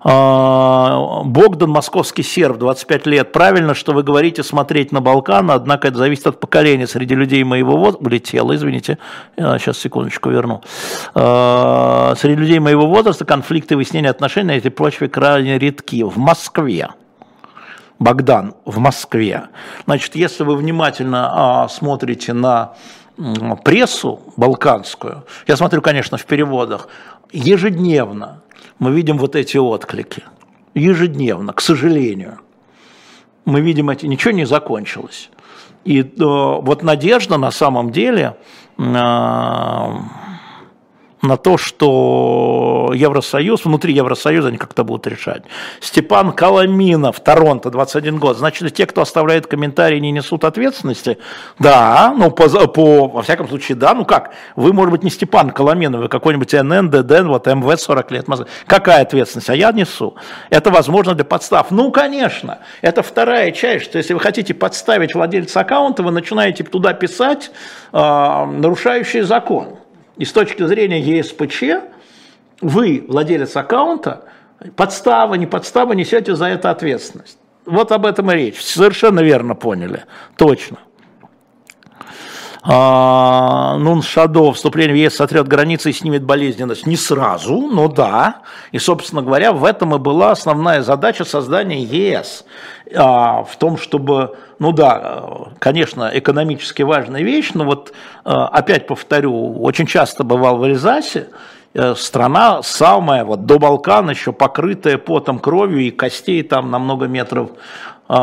[0.00, 3.32] А, Богдан, московский серв, 25 лет.
[3.32, 6.86] Правильно, что вы говорите смотреть на Балкан, однако это зависит от поколения.
[6.86, 8.98] Среди людей моего возраста, улетело, извините,
[9.36, 10.62] я сейчас секундочку верну.
[11.14, 16.04] А, среди людей моего возраста конфликты выяснения отношений на этой почве крайне редки.
[16.04, 16.90] В Москве
[17.98, 19.48] Богдан в Москве.
[19.84, 22.74] Значит, если вы внимательно а, смотрите на
[23.64, 26.88] прессу балканскую, я смотрю, конечно, в переводах,
[27.32, 28.42] ежедневно
[28.78, 30.22] мы видим вот эти отклики.
[30.74, 32.38] Ежедневно, к сожалению.
[33.44, 35.30] Мы видим эти, ничего не закончилось.
[35.84, 38.36] И э, вот надежда на самом деле
[38.76, 38.82] э,
[41.28, 45.44] на то, что Евросоюз, внутри Евросоюза они как-то будут решать.
[45.80, 48.38] Степан Коломинов, Торонто, 21 год.
[48.38, 51.18] Значит, те, кто оставляет комментарии, не несут ответственности?
[51.58, 53.94] Да, ну, по, по, во всяком случае, да.
[53.94, 58.10] Ну как, вы, может быть, не Степан Коломинов, вы какой-нибудь НН, ДДН, вот МВ 40
[58.10, 58.26] лет.
[58.66, 59.50] Какая ответственность?
[59.50, 60.16] А я несу.
[60.50, 61.70] Это возможно для подстав.
[61.70, 66.94] Ну, конечно, это вторая часть, что если вы хотите подставить владельца аккаунта, вы начинаете туда
[66.94, 67.50] писать
[67.92, 69.78] э, нарушающий закон.
[70.18, 71.62] И с точки зрения ЕСПЧ,
[72.60, 74.24] вы, владелец аккаунта,
[74.76, 77.38] подстава, не подстава, несете за это ответственность.
[77.64, 78.60] Вот об этом и речь.
[78.60, 80.04] Совершенно верно поняли.
[80.36, 80.78] Точно.
[82.70, 86.86] А, Нун Шадо, вступление в ЕС сотрет границы и снимет болезненность.
[86.86, 88.42] Не сразу, но да.
[88.72, 92.44] И, собственно говоря, в этом и была основная задача создания ЕС.
[92.94, 99.62] А, в том, чтобы, ну да, конечно, экономически важная вещь, но вот а, опять повторю,
[99.62, 101.28] очень часто бывал в Эльзасе,
[101.72, 107.06] э, страна самая, вот до Балкана еще покрытая потом, кровью и костей там на много
[107.06, 107.48] метров,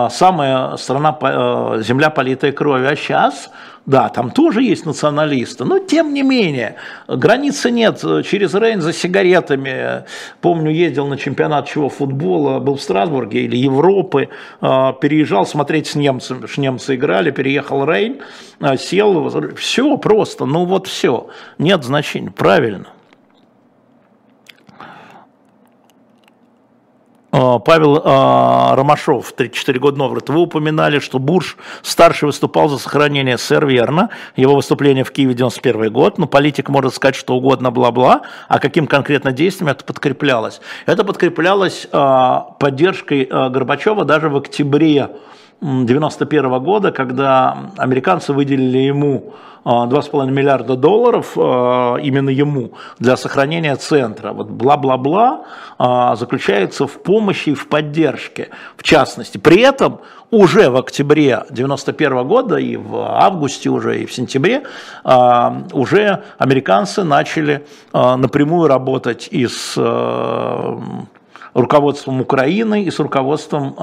[0.09, 3.49] самая страна, э, земля политая кровью, а сейчас
[3.85, 6.75] да, там тоже есть националисты, но тем не менее,
[7.07, 7.99] границы нет.
[8.25, 10.05] Через Рейн за сигаретами,
[10.41, 11.89] помню, ездил на чемпионат чего?
[11.89, 18.21] Футбола, был в Страсбурге или Европы, а, переезжал смотреть с немцами, немцы играли, переехал Рейн,
[18.59, 22.87] а, сел, все просто, ну вот все, нет значения, правильно.
[27.35, 33.65] Павел а, Ромашов, 34 года Новгород, вы упоминали, что Бурж старший выступал за сохранение СССР,
[33.65, 34.09] верно?
[34.37, 38.87] Его выступление в Киеве 91 год, но политик может сказать что угодно, бла-бла, а каким
[38.87, 40.61] конкретно действием это подкреплялось?
[40.85, 45.09] Это подкреплялось а, поддержкой Горбачева даже в октябре
[45.61, 49.33] 91 года, когда американцы выделили ему
[49.65, 54.31] 2,5 а, миллиарда долларов а, именно ему для сохранения центра.
[54.31, 55.45] Вот бла-бла-бла
[55.79, 59.39] а, заключается в помощи и в поддержке, в частности.
[59.39, 64.63] При этом уже в октябре 91 года и в августе уже и в сентябре
[65.03, 69.75] уже американцы начали напрямую работать и с
[71.55, 73.75] руководством Украины и с руководством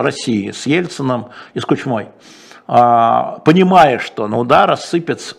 [0.00, 2.08] России, с Ельцином и с Кучмой.
[2.70, 5.36] А, понимая, что на удар рассыпется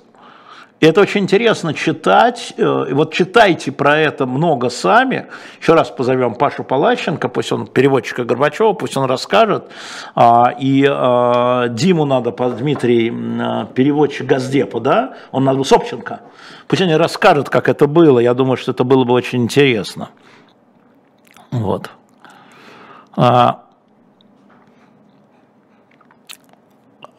[0.79, 2.55] И это очень интересно читать.
[2.57, 5.27] Э, вот читайте про это много сами.
[5.61, 9.65] Еще раз позовем Пашу Палащенко, пусть он переводчика Горбачева, пусть он расскажет.
[10.15, 13.11] А, и а, Диму надо, Дмитрий,
[13.75, 15.13] переводчик Газдепа, да?
[15.31, 16.21] Он надо, Собченко.
[16.67, 18.17] Пусть они расскажут, как это было.
[18.17, 20.09] Я думаю, что это было бы очень интересно.
[21.51, 21.89] Вот.
[23.15, 23.63] А,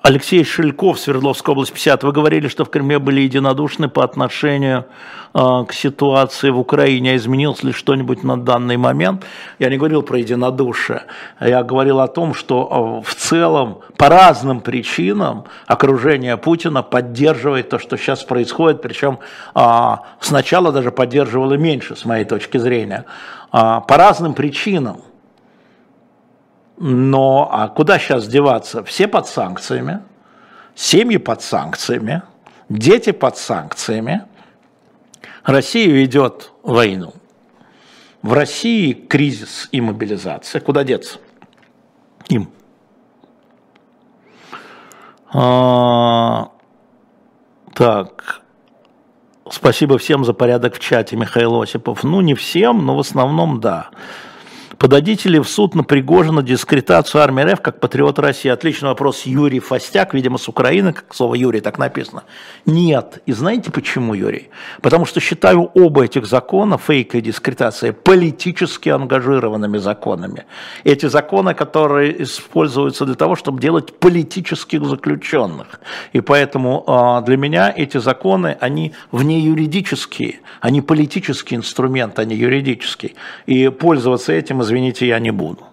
[0.02, 2.04] Алексей Шельков, Свердловская область, 50.
[2.04, 4.86] Вы говорили, что в Кремле были единодушны по отношению
[5.34, 7.12] э, к ситуации в Украине.
[7.12, 9.24] А изменилось ли что-нибудь на данный момент?
[9.58, 11.02] Я не говорил про единодушие.
[11.38, 17.78] Я говорил о том, что э, в целом по разным причинам окружение Путина поддерживает то,
[17.78, 18.80] что сейчас происходит.
[18.80, 19.18] Причем
[19.54, 23.04] э, сначала даже поддерживало меньше, с моей точки зрения.
[23.52, 25.02] Э, по разным причинам.
[26.78, 28.82] Но а куда сейчас деваться?
[28.84, 30.02] Все под санкциями,
[30.74, 32.22] семьи под санкциями,
[32.68, 34.24] дети под санкциями.
[35.44, 37.12] Россия ведет войну.
[38.22, 40.60] В России кризис и мобилизация.
[40.60, 41.18] Куда деться?
[42.28, 42.50] Им.
[45.32, 46.50] А,
[47.74, 48.39] так.
[49.50, 52.04] Спасибо всем за порядок в чате, Михаил Осипов.
[52.04, 53.90] Ну, не всем, но в основном да.
[54.80, 58.48] Подадите ли в суд на Пригожина дискретацию армии РФ как патриот России?
[58.48, 62.22] Отличный вопрос Юрий Фастяк, видимо, с Украины, как слово Юрий так написано.
[62.64, 63.22] Нет.
[63.26, 64.48] И знаете почему, Юрий?
[64.80, 70.46] Потому что считаю оба этих закона, фейк и дискретация, политически ангажированными законами.
[70.84, 75.78] Эти законы, которые используются для того, чтобы делать политических заключенных.
[76.14, 82.34] И поэтому а, для меня эти законы, они вне юридические, они политический инструмент, а не
[82.34, 83.14] юридический.
[83.44, 85.64] И пользоваться этим извините, я не буду.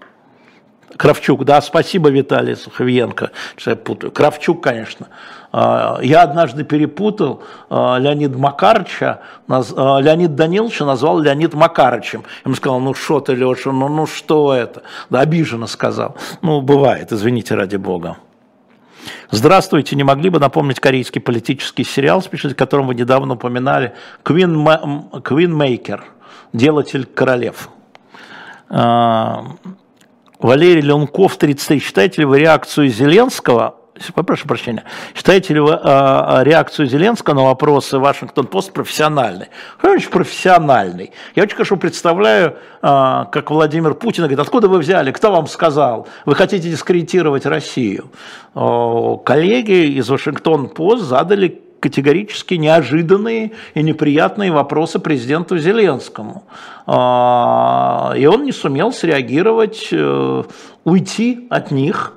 [0.97, 4.11] Кравчук, да, спасибо, Виталий Суховенко, что я путаю.
[4.11, 5.07] Кравчук, конечно.
[5.51, 12.23] А, я однажды перепутал а, Леонид Макарыча, а, Леонид Даниловича назвал Леонид Макарычем.
[12.43, 14.81] Ему сказал, ну что ты, Леша, ну, ну что это?
[15.11, 16.15] Да, обиженно сказал.
[16.41, 18.17] Ну, бывает, извините, ради бога.
[19.29, 23.93] Здравствуйте, не могли бы напомнить корейский политический сериал, в котором вы недавно упоминали,
[24.23, 24.67] Квин
[26.53, 27.69] Делатель королев.
[28.69, 29.45] А,
[30.39, 31.79] Валерий Ленков, 33.
[31.79, 33.75] Считаете ли вы реакцию Зеленского,
[34.13, 34.83] прошу прощения,
[35.15, 39.47] считаете ли вы э, реакцию Зеленского на вопросы Вашингтон-Пост профессиональной?
[39.81, 41.11] Очень профессиональный.
[41.35, 46.35] Я очень хорошо представляю, как Владимир Путин говорит, откуда вы взяли, кто вам сказал, вы
[46.35, 48.11] хотите дискредитировать Россию.
[48.53, 56.43] Коллеги из Вашингтон-Пост задали категорически неожиданные и неприятные вопросы президенту Зеленскому.
[56.85, 60.43] А, и он не сумел среагировать, э,
[60.83, 62.13] уйти от них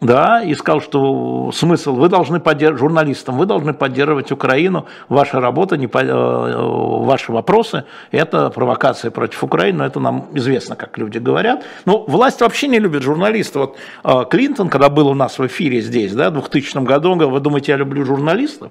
[0.00, 5.76] да, и сказал, что смысл, вы должны поддерживать, журналистам, вы должны поддерживать Украину, ваша работа,
[5.76, 11.64] не, э, ваши вопросы, это провокация против Украины, это нам известно, как люди говорят.
[11.84, 13.72] Но власть вообще не любит журналистов.
[14.04, 17.18] Вот э, Клинтон, когда был у нас в эфире здесь, да, в 2000 году, он
[17.18, 18.70] говорил, вы думаете, я люблю журналистов?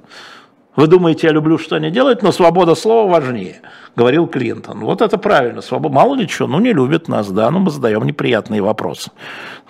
[0.77, 3.61] Вы думаете, я люблю, что они делают, но свобода слова важнее,
[3.95, 4.79] говорил Клинтон.
[4.81, 5.95] Вот это правильно, свобода.
[5.95, 9.09] Мало ли что, ну не любят нас, да, но мы задаем неприятные вопросы.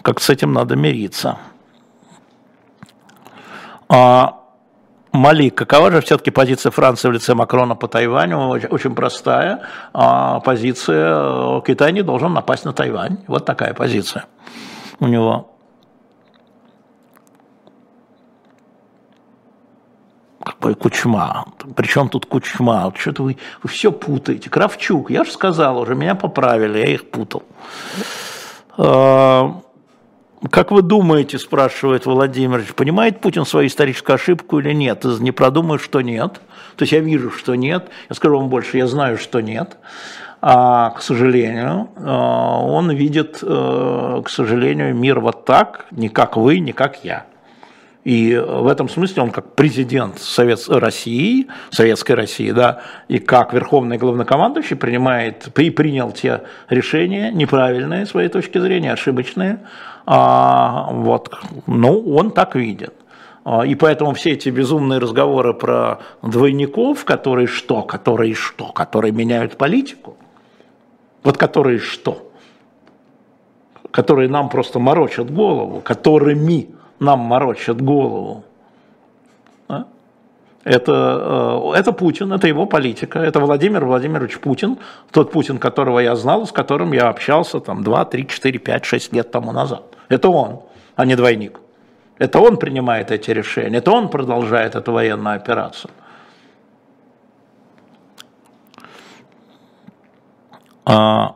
[0.01, 1.37] Как с этим надо мириться.
[3.87, 4.43] А,
[5.13, 8.59] Мали, какова же все-таки позиция Франции в лице Макрона по Тайваню?
[8.69, 9.61] Очень простая
[9.93, 11.61] а, позиция.
[11.61, 13.19] Китай не должен напасть на Тайвань.
[13.27, 14.25] Вот такая позиция
[14.99, 15.56] у него.
[20.47, 21.45] Какой Кучма.
[21.75, 22.93] Причем тут Кучма?
[22.95, 24.49] Что-то вы, вы все путаете.
[24.49, 27.43] Кравчук, я же сказал уже, меня поправили, я их путал.
[28.77, 29.59] А,
[30.49, 35.03] как вы думаете, спрашивает Владимир, понимает Путин свою историческую ошибку или нет?
[35.03, 36.39] Не продумаю, что нет.
[36.77, 37.89] То есть я вижу, что нет.
[38.09, 39.77] Я скажу вам больше, я знаю, что нет.
[40.39, 46.59] А, к сожалению, а, он видит, э, к сожалению, мир вот так, не как вы,
[46.59, 47.25] не как я.
[48.07, 50.65] И в этом смысле он как президент Совет...
[50.69, 52.79] России, Советской России, да,
[53.09, 59.59] и как верховный главнокомандующий принимает, при, принял те решения неправильные с своей точки зрения, ошибочные,
[60.05, 61.37] а, вот,
[61.67, 62.93] ну, он так видит.
[63.43, 69.57] А, и поэтому все эти безумные разговоры про двойников, которые что, которые что, которые меняют
[69.57, 70.15] политику,
[71.23, 72.31] вот которые что,
[73.91, 76.69] которые нам просто морочат голову, которыми
[76.99, 78.43] нам морочат голову.
[79.67, 79.85] А?
[80.63, 84.77] Это, э, это Путин, это его политика, это Владимир Владимирович Путин,
[85.11, 89.13] тот Путин, которого я знал, с которым я общался там 2, 3, 4, 5, 6
[89.13, 89.83] лет тому назад.
[90.09, 90.61] Это он,
[90.95, 91.59] а не двойник.
[92.17, 95.91] Это он принимает эти решения, это он продолжает эту военную операцию.
[100.89, 101.35] А,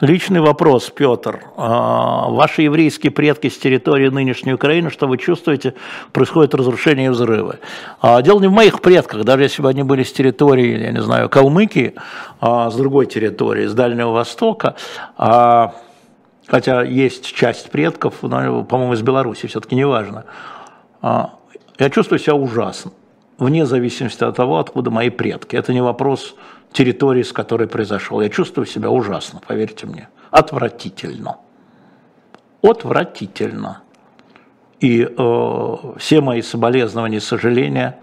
[0.00, 1.40] Личный вопрос, Петр.
[1.56, 5.72] А, ваши еврейские предки с территории нынешней Украины, что вы чувствуете,
[6.12, 7.60] происходит разрушение и взрывы.
[8.02, 11.00] А, дело не в моих предках, даже если бы они были с территории, я не
[11.00, 11.94] знаю, Калмыкии,
[12.42, 14.76] а, с другой территории, с Дальнего Востока,
[15.16, 20.24] хотя есть часть предков, по-моему, из Беларуси, все-таки неважно.
[21.02, 22.92] Я чувствую себя ужасно,
[23.38, 25.56] вне зависимости от того, откуда мои предки.
[25.56, 26.34] Это не вопрос
[26.76, 28.20] территории, с которой произошел.
[28.20, 30.08] Я чувствую себя ужасно, поверьте мне.
[30.30, 31.38] Отвратительно.
[32.62, 33.82] Отвратительно.
[34.80, 37.98] И э, все мои соболезнования и сожаления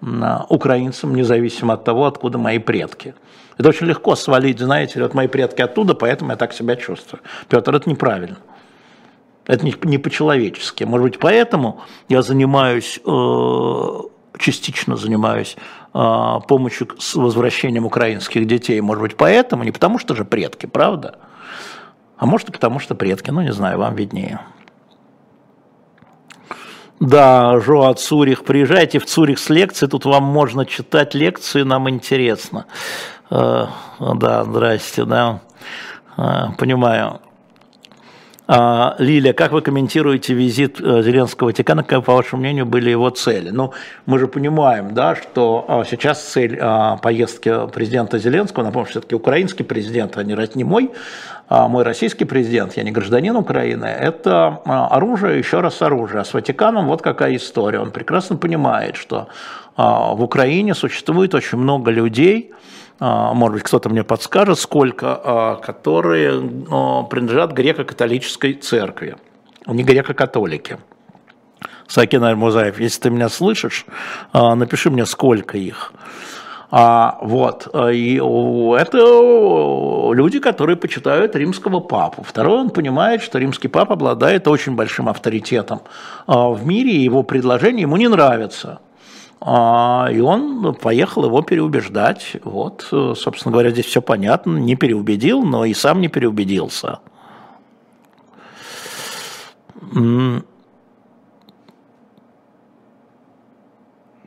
[0.00, 0.06] э,
[0.48, 3.14] украинцам, независимо от того, откуда мои предки.
[3.58, 7.20] Это очень легко свалить, знаете, вот мои предки оттуда, поэтому я так себя чувствую.
[7.48, 8.38] Петр, это неправильно.
[9.46, 10.84] Это не, не по-человечески.
[10.84, 14.00] Может быть, поэтому я занимаюсь, э,
[14.38, 15.56] частично занимаюсь
[15.92, 18.80] а, помощью с возвращением украинских детей.
[18.80, 21.18] Может быть, поэтому, не потому что же предки, правда?
[22.16, 24.40] А может, и потому что предки, ну, не знаю, вам виднее.
[26.98, 32.64] Да, Жоа Цурих, приезжайте в Цурих с лекцией, тут вам можно читать лекции, нам интересно.
[33.28, 33.68] А,
[33.98, 35.40] да, здрасте, да,
[36.16, 37.20] а, понимаю.
[38.48, 42.90] А, Лилия, как вы комментируете визит э, Зеленского в Ватикан, как, по вашему мнению, были
[42.90, 43.50] его цели?
[43.50, 43.72] Ну,
[44.06, 49.64] мы же понимаем, да, что а, сейчас цель а, поездки президента Зеленского, напомню, все-таки украинский
[49.64, 50.92] президент, а не мой,
[51.48, 56.20] мой российский президент, я не гражданин Украины, это оружие, еще раз оружие.
[56.20, 57.80] А с Ватиканом вот какая история.
[57.80, 59.28] Он прекрасно понимает, что
[59.76, 62.52] в Украине существует очень много людей,
[62.98, 66.40] а, может быть, кто-то мне подскажет, сколько, а, которые
[67.10, 69.16] принадлежат греко-католической церкви,
[69.66, 70.78] не греко-католики.
[71.88, 73.86] Сакин Аль-Музаев, если ты меня слышишь,
[74.32, 75.92] а, напиши мне, сколько их.
[76.70, 78.98] А, вот, и это
[80.12, 82.22] люди, которые почитают римского папу.
[82.22, 85.82] Второй, он понимает, что римский папа обладает очень большим авторитетом
[86.26, 88.80] в мире, и его предложения ему не нравятся.
[89.40, 92.36] А, и он поехал его переубеждать.
[92.42, 94.56] Вот, собственно говоря, здесь все понятно.
[94.56, 96.98] Не переубедил, но и сам не переубедился.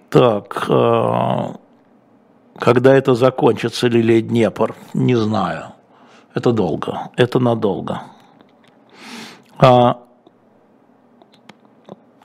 [0.10, 1.56] Так, а,
[2.60, 5.74] когда это закончится, Лилия Днепр, не знаю.
[6.36, 8.04] Это долго, это надолго.
[9.58, 10.00] А,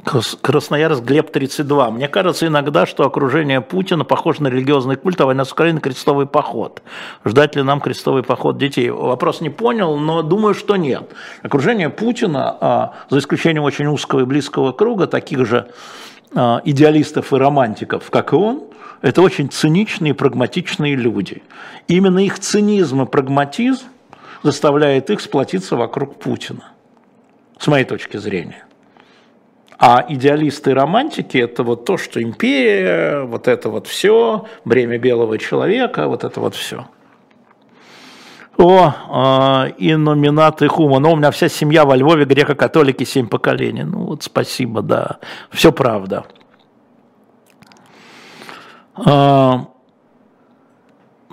[0.04, 1.90] Красноярск, Глеб 32.
[1.90, 6.26] Мне кажется иногда, что окружение Путина похоже на религиозный культ, а война с Украиной– крестовый
[6.26, 6.82] поход.
[7.24, 8.90] Ждать ли нам крестовый поход детей?
[8.90, 11.10] Вопрос не понял, но думаю, что нет.
[11.42, 15.68] Окружение Путина, а, за исключением очень узкого и близкого круга, таких же
[16.34, 18.64] а, идеалистов и романтиков, как и он,
[19.04, 21.42] это очень циничные и прагматичные люди.
[21.88, 23.84] Именно их цинизм и прагматизм
[24.42, 26.72] заставляет их сплотиться вокруг Путина,
[27.58, 28.64] с моей точки зрения.
[29.78, 35.36] А идеалисты и романтики– это вот то, что империя, вот это вот все, бремя белого
[35.36, 36.86] человека, вот это вот все.
[38.56, 40.98] О, э, и номинаты Хума.
[40.98, 43.84] Ну, у меня вся семья во Львове, греко-католики, семь поколений.
[43.84, 45.18] Ну, вот спасибо, да.
[45.50, 46.24] Все правда.
[48.96, 49.66] А,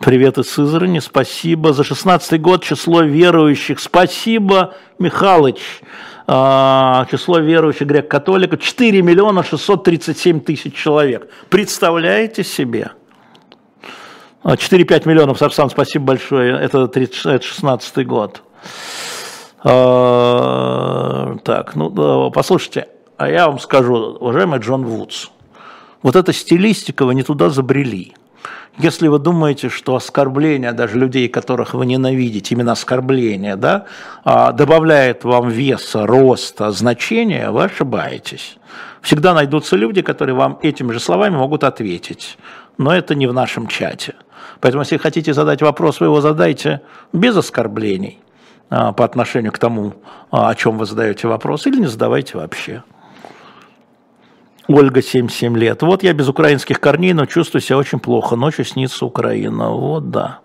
[0.02, 1.74] привет из Сызрани, спасибо.
[1.74, 3.80] За 16 год число верующих.
[3.80, 5.82] Спасибо, Михалыч.
[6.26, 11.30] А, число верующих грек-католиков 4 миллиона 637 тысяч человек.
[11.50, 12.92] Представляете себе?
[14.44, 18.42] 4-5 а, миллионов, Сарсан, спасибо большое, это, 30, это 16 год.
[19.62, 19.76] Так,
[21.76, 22.88] ну, послушайте,
[23.18, 25.30] а я вам скажу, уважаемый Джон Вудс,
[26.02, 28.14] вот эта стилистика, вы не туда забрели.
[28.78, 33.86] Если вы думаете, что оскорбление даже людей, которых вы ненавидите, именно оскорбление, да,
[34.24, 38.58] а, добавляет вам веса, роста, значения, вы ошибаетесь.
[39.02, 42.38] Всегда найдутся люди, которые вам этими же словами могут ответить.
[42.78, 44.16] Но это не в нашем чате.
[44.62, 46.82] Поэтому, если хотите задать вопрос, вы его задайте
[47.12, 48.20] без оскорблений
[48.70, 49.94] а, по отношению к тому,
[50.32, 52.84] а, о чем вы задаете вопрос, или не задавайте вообще.
[54.74, 55.82] Ольга, 77 лет.
[55.82, 58.36] Вот я без украинских корней, но чувствую себя очень плохо.
[58.36, 59.72] Ночью снится Украина.
[59.72, 60.40] Вот да.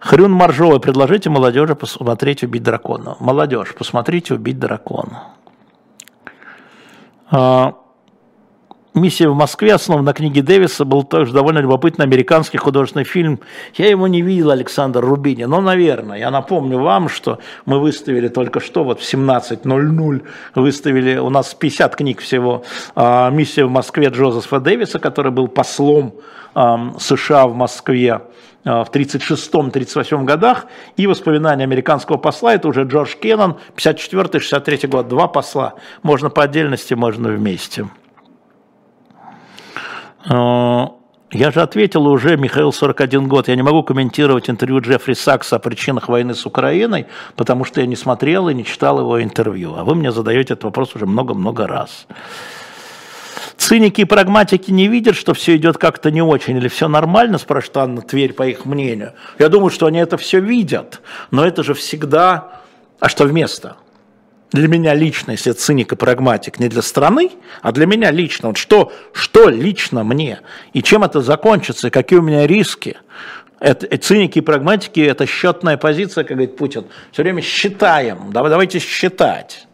[0.00, 3.16] Хрюн Маржова, предложите молодежи посмотреть «Убить дракона».
[3.18, 5.24] Молодежь, посмотрите «Убить дракона».
[8.96, 13.40] Миссия в Москве, основана на книге Дэвиса, был также довольно любопытный американский художественный фильм.
[13.74, 18.58] Я его не видел, Александр Рубинин, но, наверное, я напомню вам, что мы выставили только
[18.58, 20.22] что, вот в 17.00
[20.54, 26.14] выставили, у нас 50 книг всего, а, «Миссия в Москве» Джозефа Дэвиса, который был послом
[26.54, 28.22] США в Москве
[28.64, 30.64] а, в 1936-1938 годах,
[30.96, 36.94] и воспоминания американского посла, это уже Джордж Кеннон, 54-63 год, два посла, можно по отдельности,
[36.94, 37.86] можно вместе.
[40.28, 40.92] А,
[41.30, 43.48] я же ответил уже, Михаил, 41 год.
[43.48, 47.06] Я не могу комментировать интервью Джеффри Сакса о причинах войны с Украиной,
[47.36, 49.74] потому что я не смотрел и не читал его интервью.
[49.76, 52.06] А вы мне задаете этот вопрос уже много-много раз.
[53.56, 57.76] Циники и прагматики не видят, что все идет как-то не очень или все нормально, спрашивает
[57.78, 59.12] Анна Тверь, по их мнению.
[59.38, 61.00] Я думаю, что они это все видят,
[61.30, 62.60] но это же всегда...
[63.00, 63.76] А что вместо?
[64.52, 67.30] Для меня лично, если циник и прагматик, не для страны,
[67.62, 68.48] а для меня лично.
[68.48, 70.40] Вот что, что лично мне?
[70.72, 71.88] И чем это закончится?
[71.88, 72.96] И какие у меня риски?
[73.58, 76.84] Это, э, циники и прагматики– это счетная позиция, как говорит Путин.
[77.10, 78.30] Все время считаем.
[78.30, 79.66] Давай, давайте считать.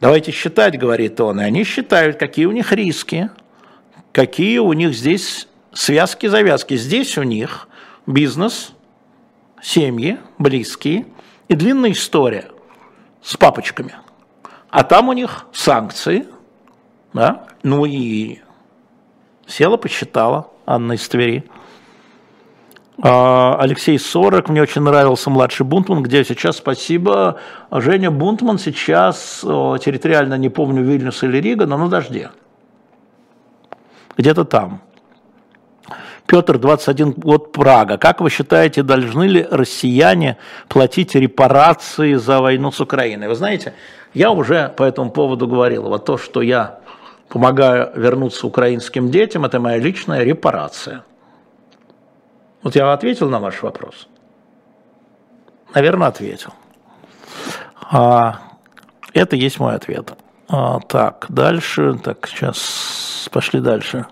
[0.00, 1.40] Давайте считать, говорит он.
[1.40, 3.30] И они считают, какие у них риски,
[4.12, 6.76] какие у них здесь связки-завязки.
[6.76, 7.68] Здесь у них
[8.06, 8.72] бизнес,
[9.62, 11.06] семьи, близкие
[11.48, 12.46] и длинная история–
[13.22, 13.94] с папочками.
[14.70, 16.26] А там у них санкции,
[17.12, 18.40] да, ну и
[19.46, 21.44] села, посчитала Анна из Твери.
[23.02, 27.38] А, Алексей 40, мне очень нравился младший Бунтман, где сейчас, спасибо,
[27.70, 32.30] Женя Бунтман сейчас территориально, не помню, Вильнюс или Рига, но на дожде.
[34.16, 34.82] Где-то там.
[36.32, 37.98] Петр, 21 год, Прага.
[37.98, 43.28] Как вы считаете, должны ли россияне платить репарации за войну с Украиной?
[43.28, 43.74] Вы знаете,
[44.14, 45.82] я уже по этому поводу говорил.
[45.90, 46.78] Вот то, что я
[47.28, 51.04] помогаю вернуться украинским детям, это моя личная репарация.
[52.62, 54.08] Вот я ответил на ваш вопрос?
[55.74, 56.54] Наверное, ответил.
[57.90, 58.38] А,
[59.12, 60.14] это есть мой ответ.
[60.48, 62.00] А, так, дальше.
[62.02, 64.06] Так, сейчас пошли дальше.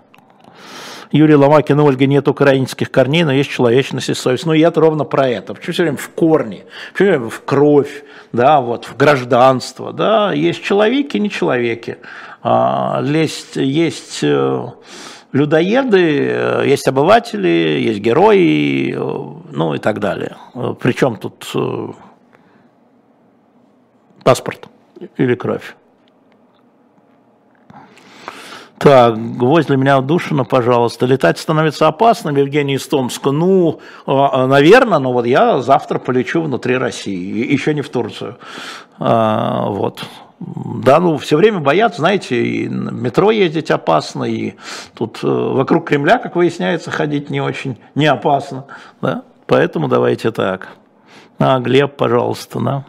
[1.11, 4.45] Юрий Ломакин у Ольги нет украинских корней, но есть человечность и совесть.
[4.45, 5.53] Ну, я-то ровно про это.
[5.53, 6.63] Почему все время в корне?
[6.93, 10.31] Почему все время в кровь, да, вот, в гражданство, да?
[10.31, 11.97] Есть человеки, не человеки.
[12.41, 14.65] А, есть, есть э,
[15.33, 20.37] людоеды, э, есть обыватели, есть герои, э, ну и так далее.
[20.79, 21.53] Причем тут
[24.23, 24.67] паспорт
[25.17, 25.75] или кровь?
[28.81, 31.05] Так, гвоздь для меня удушена, пожалуйста.
[31.05, 33.29] Летать становится опасным, Евгений из Томска.
[33.29, 38.37] Ну, а, а, наверное, но вот я завтра полечу внутри России, еще не в Турцию.
[38.97, 40.03] А, вот.
[40.39, 44.55] Да, ну, все время боятся, знаете, и метро ездить опасно, и
[44.95, 48.65] тут э, вокруг Кремля, как выясняется, ходить не очень, не опасно,
[49.03, 50.69] да, поэтому давайте так.
[51.37, 52.85] А, Глеб, пожалуйста, да.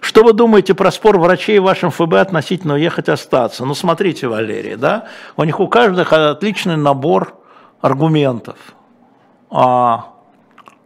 [0.00, 3.64] Что вы думаете про спор врачей в вашем ФБ относительно уехать остаться?
[3.64, 5.06] Ну, смотрите, Валерий, да,
[5.36, 7.34] у них у каждых отличный набор
[7.80, 8.56] аргументов.
[9.50, 10.06] А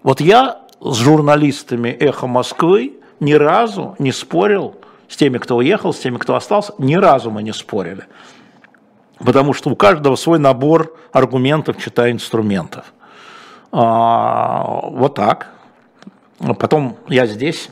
[0.02, 4.76] вот я с журналистами «Эхо Москвы» ни разу не спорил
[5.08, 8.04] с теми, кто уехал, с теми, кто остался, ни разу мы не спорили.
[9.18, 12.92] Потому что у каждого свой набор аргументов, читая инструментов.
[13.72, 15.50] А, вот так.
[16.58, 17.68] Потом я здесь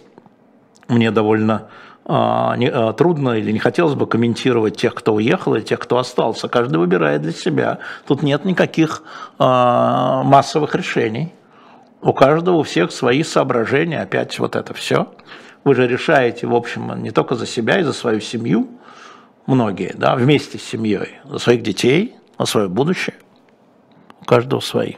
[0.88, 1.68] мне довольно
[2.10, 5.98] а, не, а, трудно или не хотелось бы комментировать тех, кто уехал, и тех, кто
[5.98, 6.48] остался.
[6.48, 7.78] Каждый выбирает для себя.
[8.06, 9.02] Тут нет никаких
[9.38, 11.34] а, массовых решений.
[12.00, 14.00] У каждого, у всех свои соображения.
[14.00, 15.12] Опять вот это все.
[15.64, 18.68] Вы же решаете, в общем, не только за себя и за свою семью,
[19.46, 23.16] многие, да, вместе с семьей, за своих детей, за свое будущее.
[24.22, 24.94] У каждого свои.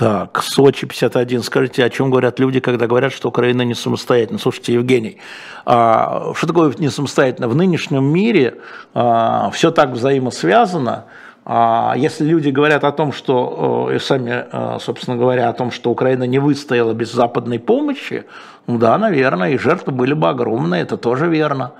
[0.00, 1.42] Так, Сочи 51.
[1.42, 4.38] Скажите, о чем говорят люди, когда говорят, что Украина не самостоятельна?
[4.38, 5.18] Слушайте, Евгений,
[5.66, 7.48] а, что такое не самостоятельно?
[7.48, 8.54] В нынешнем мире
[8.94, 11.04] а, все так взаимосвязано.
[11.44, 14.46] А если люди говорят о том, что, и сами,
[14.80, 18.24] собственно говоря, о том, что Украина не выстояла без западной помощи,
[18.66, 21.72] ну да, наверное, и жертвы были бы огромные, это тоже верно.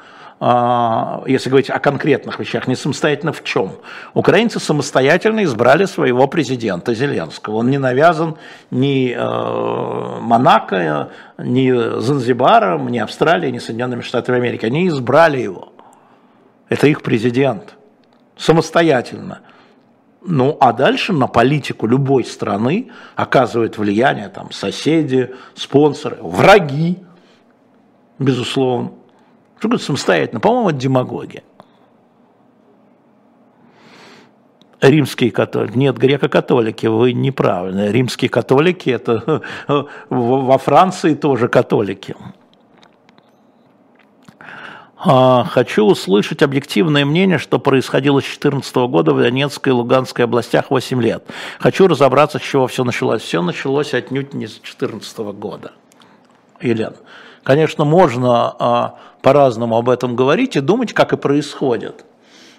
[0.43, 3.73] А, если говорить о конкретных вещах, не самостоятельно в чем.
[4.15, 7.57] Украинцы самостоятельно избрали своего президента Зеленского.
[7.57, 8.37] Он не навязан
[8.71, 14.65] ни э, Монако, ни Занзибаром, ни Австралией, ни Соединенными Штатами Америки.
[14.65, 15.75] Они избрали его.
[16.71, 17.75] Это их президент.
[18.39, 19.41] Самостоятельно.
[20.23, 26.99] Ну, а дальше на политику любой страны оказывает влияние там, соседи, спонсоры, враги,
[28.19, 28.93] безусловно
[29.61, 30.41] Что говорит самостоятельно?
[30.41, 31.43] По-моему, это демагогия.
[34.81, 35.77] римские католики.
[35.77, 37.93] Нет, греко-католики, вы неправильны.
[37.93, 39.43] Римские католики– это
[40.09, 42.17] во Франции тоже католики.
[44.97, 50.71] А, хочу услышать объективное мнение, что происходило с 2014 года в Донецкой и Луганской областях
[50.71, 51.27] 8 лет.
[51.59, 53.21] Хочу разобраться, с чего все началось.
[53.21, 55.73] Все началось отнюдь не с 2014 года.
[56.63, 56.97] Елена.
[57.43, 62.05] Конечно, можно а, по-разному об этом говорить и думать, как и происходит.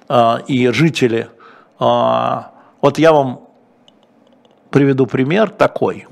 [0.08, 1.30] А, и жители–
[1.84, 3.48] а, вот я вам
[4.70, 6.08] приведу пример такой.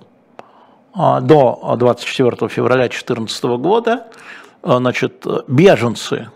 [0.95, 4.07] До 24 февраля 2014 года
[4.63, 6.29] значит, беженцы,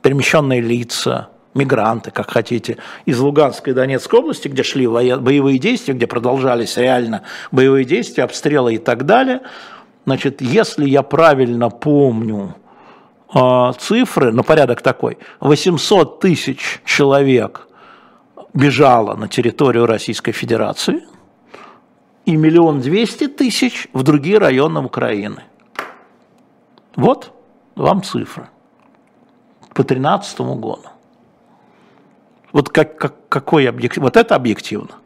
[0.00, 6.06] перемещенные лица, мигранты, как хотите, из Луганской и Донецкой области, где шли боевые действия, где
[6.06, 7.22] продолжались реально
[7.52, 9.42] боевые действия, обстрелы и так далее.
[10.10, 12.56] Значит, если я правильно помню
[13.78, 17.68] цифры, но порядок такой, 800 тысяч человек
[18.52, 21.04] бежало на территорию Российской Федерации
[22.24, 25.44] и миллион двести тысяч в другие районы Украины.
[26.96, 27.32] Вот
[27.76, 28.48] вам цифры
[29.74, 30.86] по 2013 году.
[32.50, 34.02] Вот как, как, какой объектив?
[34.02, 34.96] Вот это объективно.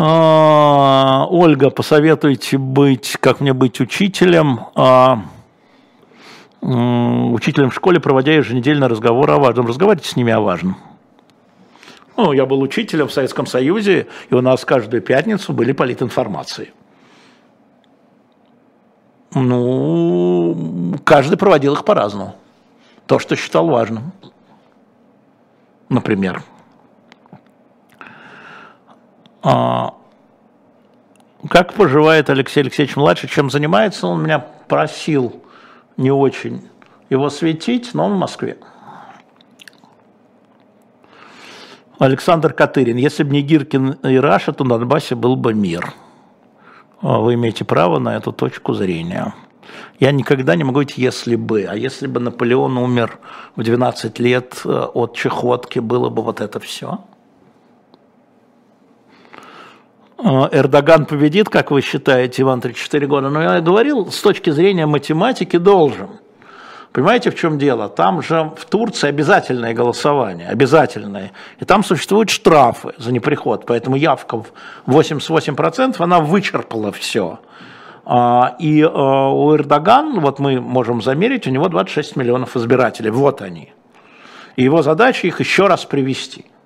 [0.00, 4.60] А, Ольга, посоветуйте быть, как мне быть учителем.
[4.76, 5.24] А,
[6.60, 9.66] учителем в школе, проводя еженедельно разговор о важном.
[9.66, 10.76] Разговаривайте с ними о важном.
[12.16, 16.72] Ну, я был учителем в Советском Союзе, и у нас каждую пятницу были политинформации.
[19.34, 22.36] Ну, каждый проводил их по-разному.
[23.06, 24.12] То, что считал важным.
[25.88, 26.44] Например.
[29.42, 29.94] А,
[31.48, 34.06] как поживает Алексей Алексеевич младший, чем занимается?
[34.06, 35.42] Он меня просил
[35.96, 36.68] не очень
[37.10, 38.58] его светить, но он в Москве.
[41.98, 42.96] Александр Катырин.
[42.96, 45.92] Если бы не Гиркин и Раша, то на Донбассе был бы мир.
[47.00, 49.34] А вы имеете право на эту точку зрения.
[50.00, 53.18] Я никогда не могу говорить «если бы», а если бы Наполеон умер
[53.56, 57.00] в 12 лет э, от чехотки, было бы вот это все–
[60.00, 64.86] Э, Эрдоган победит, как вы считаете, Иван 34 года, но я говорил, с точки зрения
[64.86, 66.08] математики должен.
[66.92, 67.88] Понимаете, в чем дело?
[67.88, 71.32] Там же в Турции обязательное голосование, обязательное.
[71.60, 74.52] И там существуют штрафы за неприход, поэтому явка в
[74.86, 77.38] 88% она вычерпала все.
[78.04, 83.42] А, и э, у Эрдоган, вот мы можем замерить, у него 26 миллионов избирателей, вот
[83.42, 83.72] они.
[84.56, 86.46] И его задача их еще раз привести–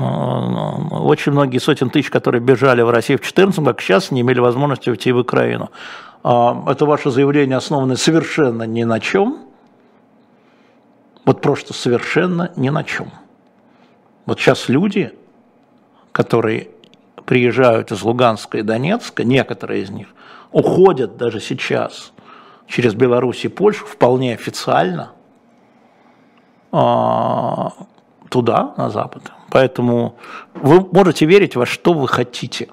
[0.00, 4.90] очень многие сотен тысяч, которые бежали в Россию в 2014, как сейчас, не имели возможности
[4.90, 5.70] уйти в Украину.
[6.22, 9.38] А, это ваше заявление основано совершенно ни на чем.
[11.24, 13.10] Вот просто совершенно ни на чем.
[14.26, 15.12] Вот сейчас люди,
[16.12, 16.70] которые
[17.24, 20.08] приезжают из Луганска и Донецка, некоторые из них,
[20.52, 22.12] уходят даже сейчас
[22.66, 25.12] через Беларусь и Польшу вполне официально
[26.72, 27.72] а,
[28.30, 29.30] туда, на Запад.
[29.50, 30.16] Поэтому
[30.54, 32.68] вы можете верить во что вы хотите.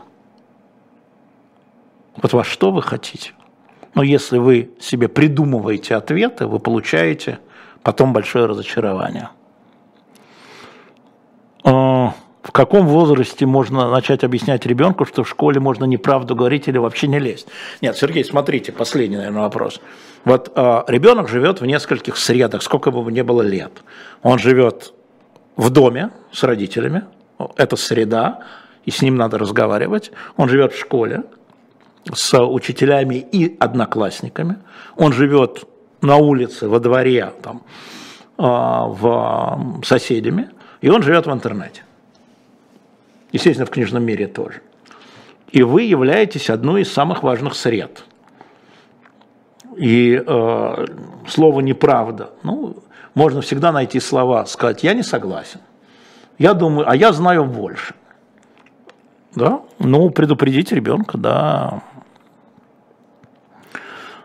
[2.16, 3.34] Вот во что вы хотите.
[3.96, 7.40] Но если вы себе придумываете ответы, вы получаете
[7.82, 9.30] потом большое разочарование.
[11.64, 16.78] А, в каком возрасте можно начать объяснять ребенку, что в школе можно неправду говорить или
[16.78, 17.48] вообще не лезть?
[17.82, 19.82] Нет, Сергей, смотрите, последний, наверное, вопрос.
[20.26, 23.72] Вот э, ребенок живет в нескольких средах, сколько бы ему не было лет.
[24.22, 24.94] Он живет
[25.58, 27.04] в доме с родителями,
[27.56, 28.44] это среда,
[28.86, 30.12] и с ним надо разговаривать.
[30.38, 31.24] Он живет в школе
[32.14, 34.58] с учителями и одноклассниками.
[34.96, 35.66] Он живет
[36.02, 37.64] на улице, во дворе, там,
[38.38, 40.50] а, в соседями,
[40.80, 41.84] и он живет в интернете.
[43.32, 44.62] Естественно, в книжном мире тоже.
[45.52, 48.04] И вы являетесь одной из самых важных сред.
[49.76, 50.86] И э,
[51.28, 52.78] слово неправда, ну,
[53.18, 55.60] можно всегда найти слова, сказать, я не согласен.
[56.38, 57.96] Я думаю, а я знаю больше.
[59.34, 59.62] Да?
[59.80, 61.82] Ну, предупредить ребенка, да.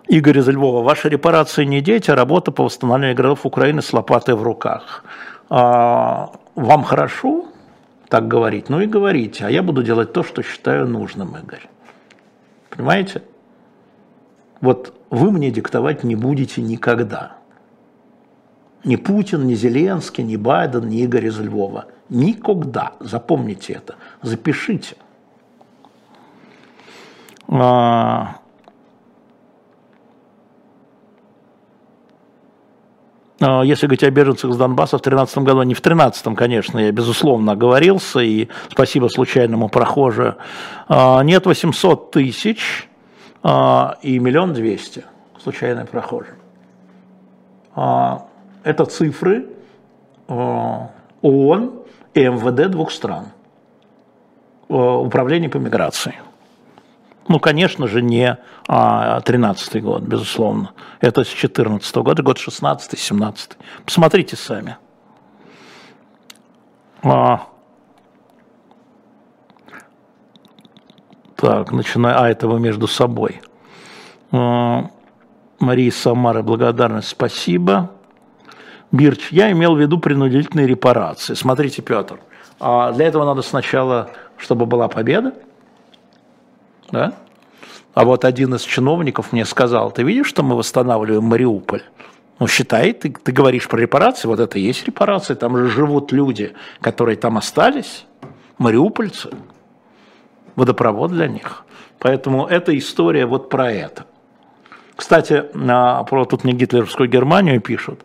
[0.09, 0.83] Игорь из Львова.
[0.83, 5.05] Ваши репарации не дети, а работа по восстановлению городов Украины с лопатой в руках.
[5.49, 7.47] А, вам хорошо
[8.11, 8.69] так говорить?
[8.69, 9.47] Ну и говорите.
[9.47, 11.67] А я буду делать то, что считаю нужным, Игорь.
[12.69, 13.23] Понимаете?
[14.61, 17.42] Вот вы мне диктовать не будете никогда
[18.85, 21.87] Ни Путин, ни Зеленский, ни Байден, ни Игорь из Львова.
[22.09, 22.93] Никогда.
[23.01, 23.95] Запомните это.
[24.23, 24.97] Запишите.
[27.49, 28.39] А,
[33.41, 36.91] а, если говорить о беженцах с Донбасса в 2013 году, не в 2013, конечно, я
[36.93, 40.37] безусловно оговорился, и спасибо случайному прохожему,
[40.89, 42.89] а, нет 800 тысяч
[43.45, 45.05] и миллион двести
[45.43, 46.35] случайный прохожий.
[48.63, 49.49] Это цифры
[50.29, 51.83] ООН
[52.15, 53.29] и МВД двух стран,
[54.69, 56.15] управление по миграции.
[57.29, 58.37] Ну, конечно же, не
[58.69, 60.73] а, 13 год, безусловно.
[61.01, 63.57] Это с 14 года, год 16-17.
[63.85, 64.77] Посмотрите сами.
[67.03, 67.47] А,
[71.37, 73.41] так, начиная, а, это вы между собой.
[74.33, 74.91] А,
[75.61, 77.91] Мария Самара, благодарность, спасибо.
[78.93, 81.35] Бирч, я имел в виду принудительные репарации.
[81.35, 82.21] Смотрите, Петр,
[82.61, 85.35] а для этого надо сначала, чтобы была победа,
[86.91, 87.15] да?
[87.95, 91.83] А вот один из чиновников мне сказал, ты видишь, что мы восстанавливаем Мариуполь?
[92.39, 96.13] Ну, считай, ты, ты говоришь про репарации, вот это и есть репарации, там же живут
[96.13, 98.07] люди, которые там остались,
[98.59, 99.31] мариупольцы,
[100.57, 101.65] водопровод для них.
[101.99, 104.07] Поэтому эта история вот про это.
[104.97, 108.01] Кстати, про тут мне гитлеровскую Германию пишут.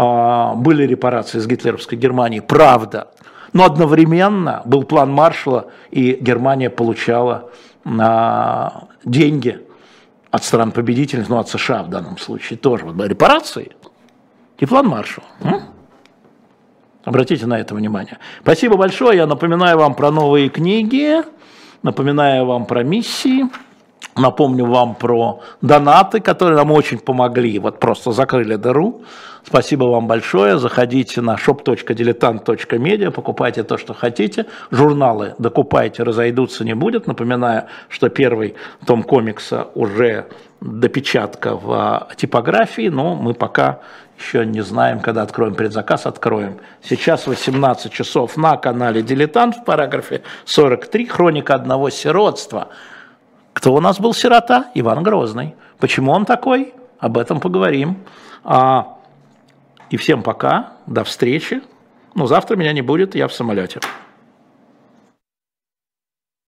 [0.00, 3.08] А, были репарации с гитлеровской Германией, правда.
[3.52, 7.50] Но одновременно был план Маршала, и Германия получала
[7.82, 9.60] на деньги
[10.30, 13.72] от стран-победительниц, ну от США в данном случае тоже, вот, репарации
[14.58, 15.26] и план Маршалла.
[17.02, 18.18] Обратите на это внимание.
[18.42, 19.16] Спасибо большое.
[19.16, 21.24] Я напоминаю вам про новые книги,
[21.82, 23.46] напоминаю вам про миссии.
[24.18, 29.02] Напомню вам про донаты, которые нам очень помогли, вот просто закрыли дыру.
[29.44, 30.58] Спасибо вам большое.
[30.58, 34.46] Заходите на shop.diletant.media, покупайте то, что хотите.
[34.70, 37.06] Журналы докупайте, разойдутся не будет.
[37.06, 40.26] Напоминаю, что первый том комикса уже
[40.60, 43.80] допечатка в а, типографии, но мы пока
[44.18, 46.58] еще не знаем, когда откроем предзаказ, откроем.
[46.82, 52.68] Сейчас 18 часов на канале «Дилетант» в параграфе 43 «Хроника одного сиротства».
[53.58, 54.66] Кто у нас был сирота?
[54.74, 55.56] Иван Грозный.
[55.80, 56.74] Почему он такой?
[57.00, 58.04] Об этом поговорим.
[58.44, 58.98] А,
[59.90, 61.60] и всем пока, до встречи.
[62.14, 63.80] Ну, завтра меня не будет, я в самолете.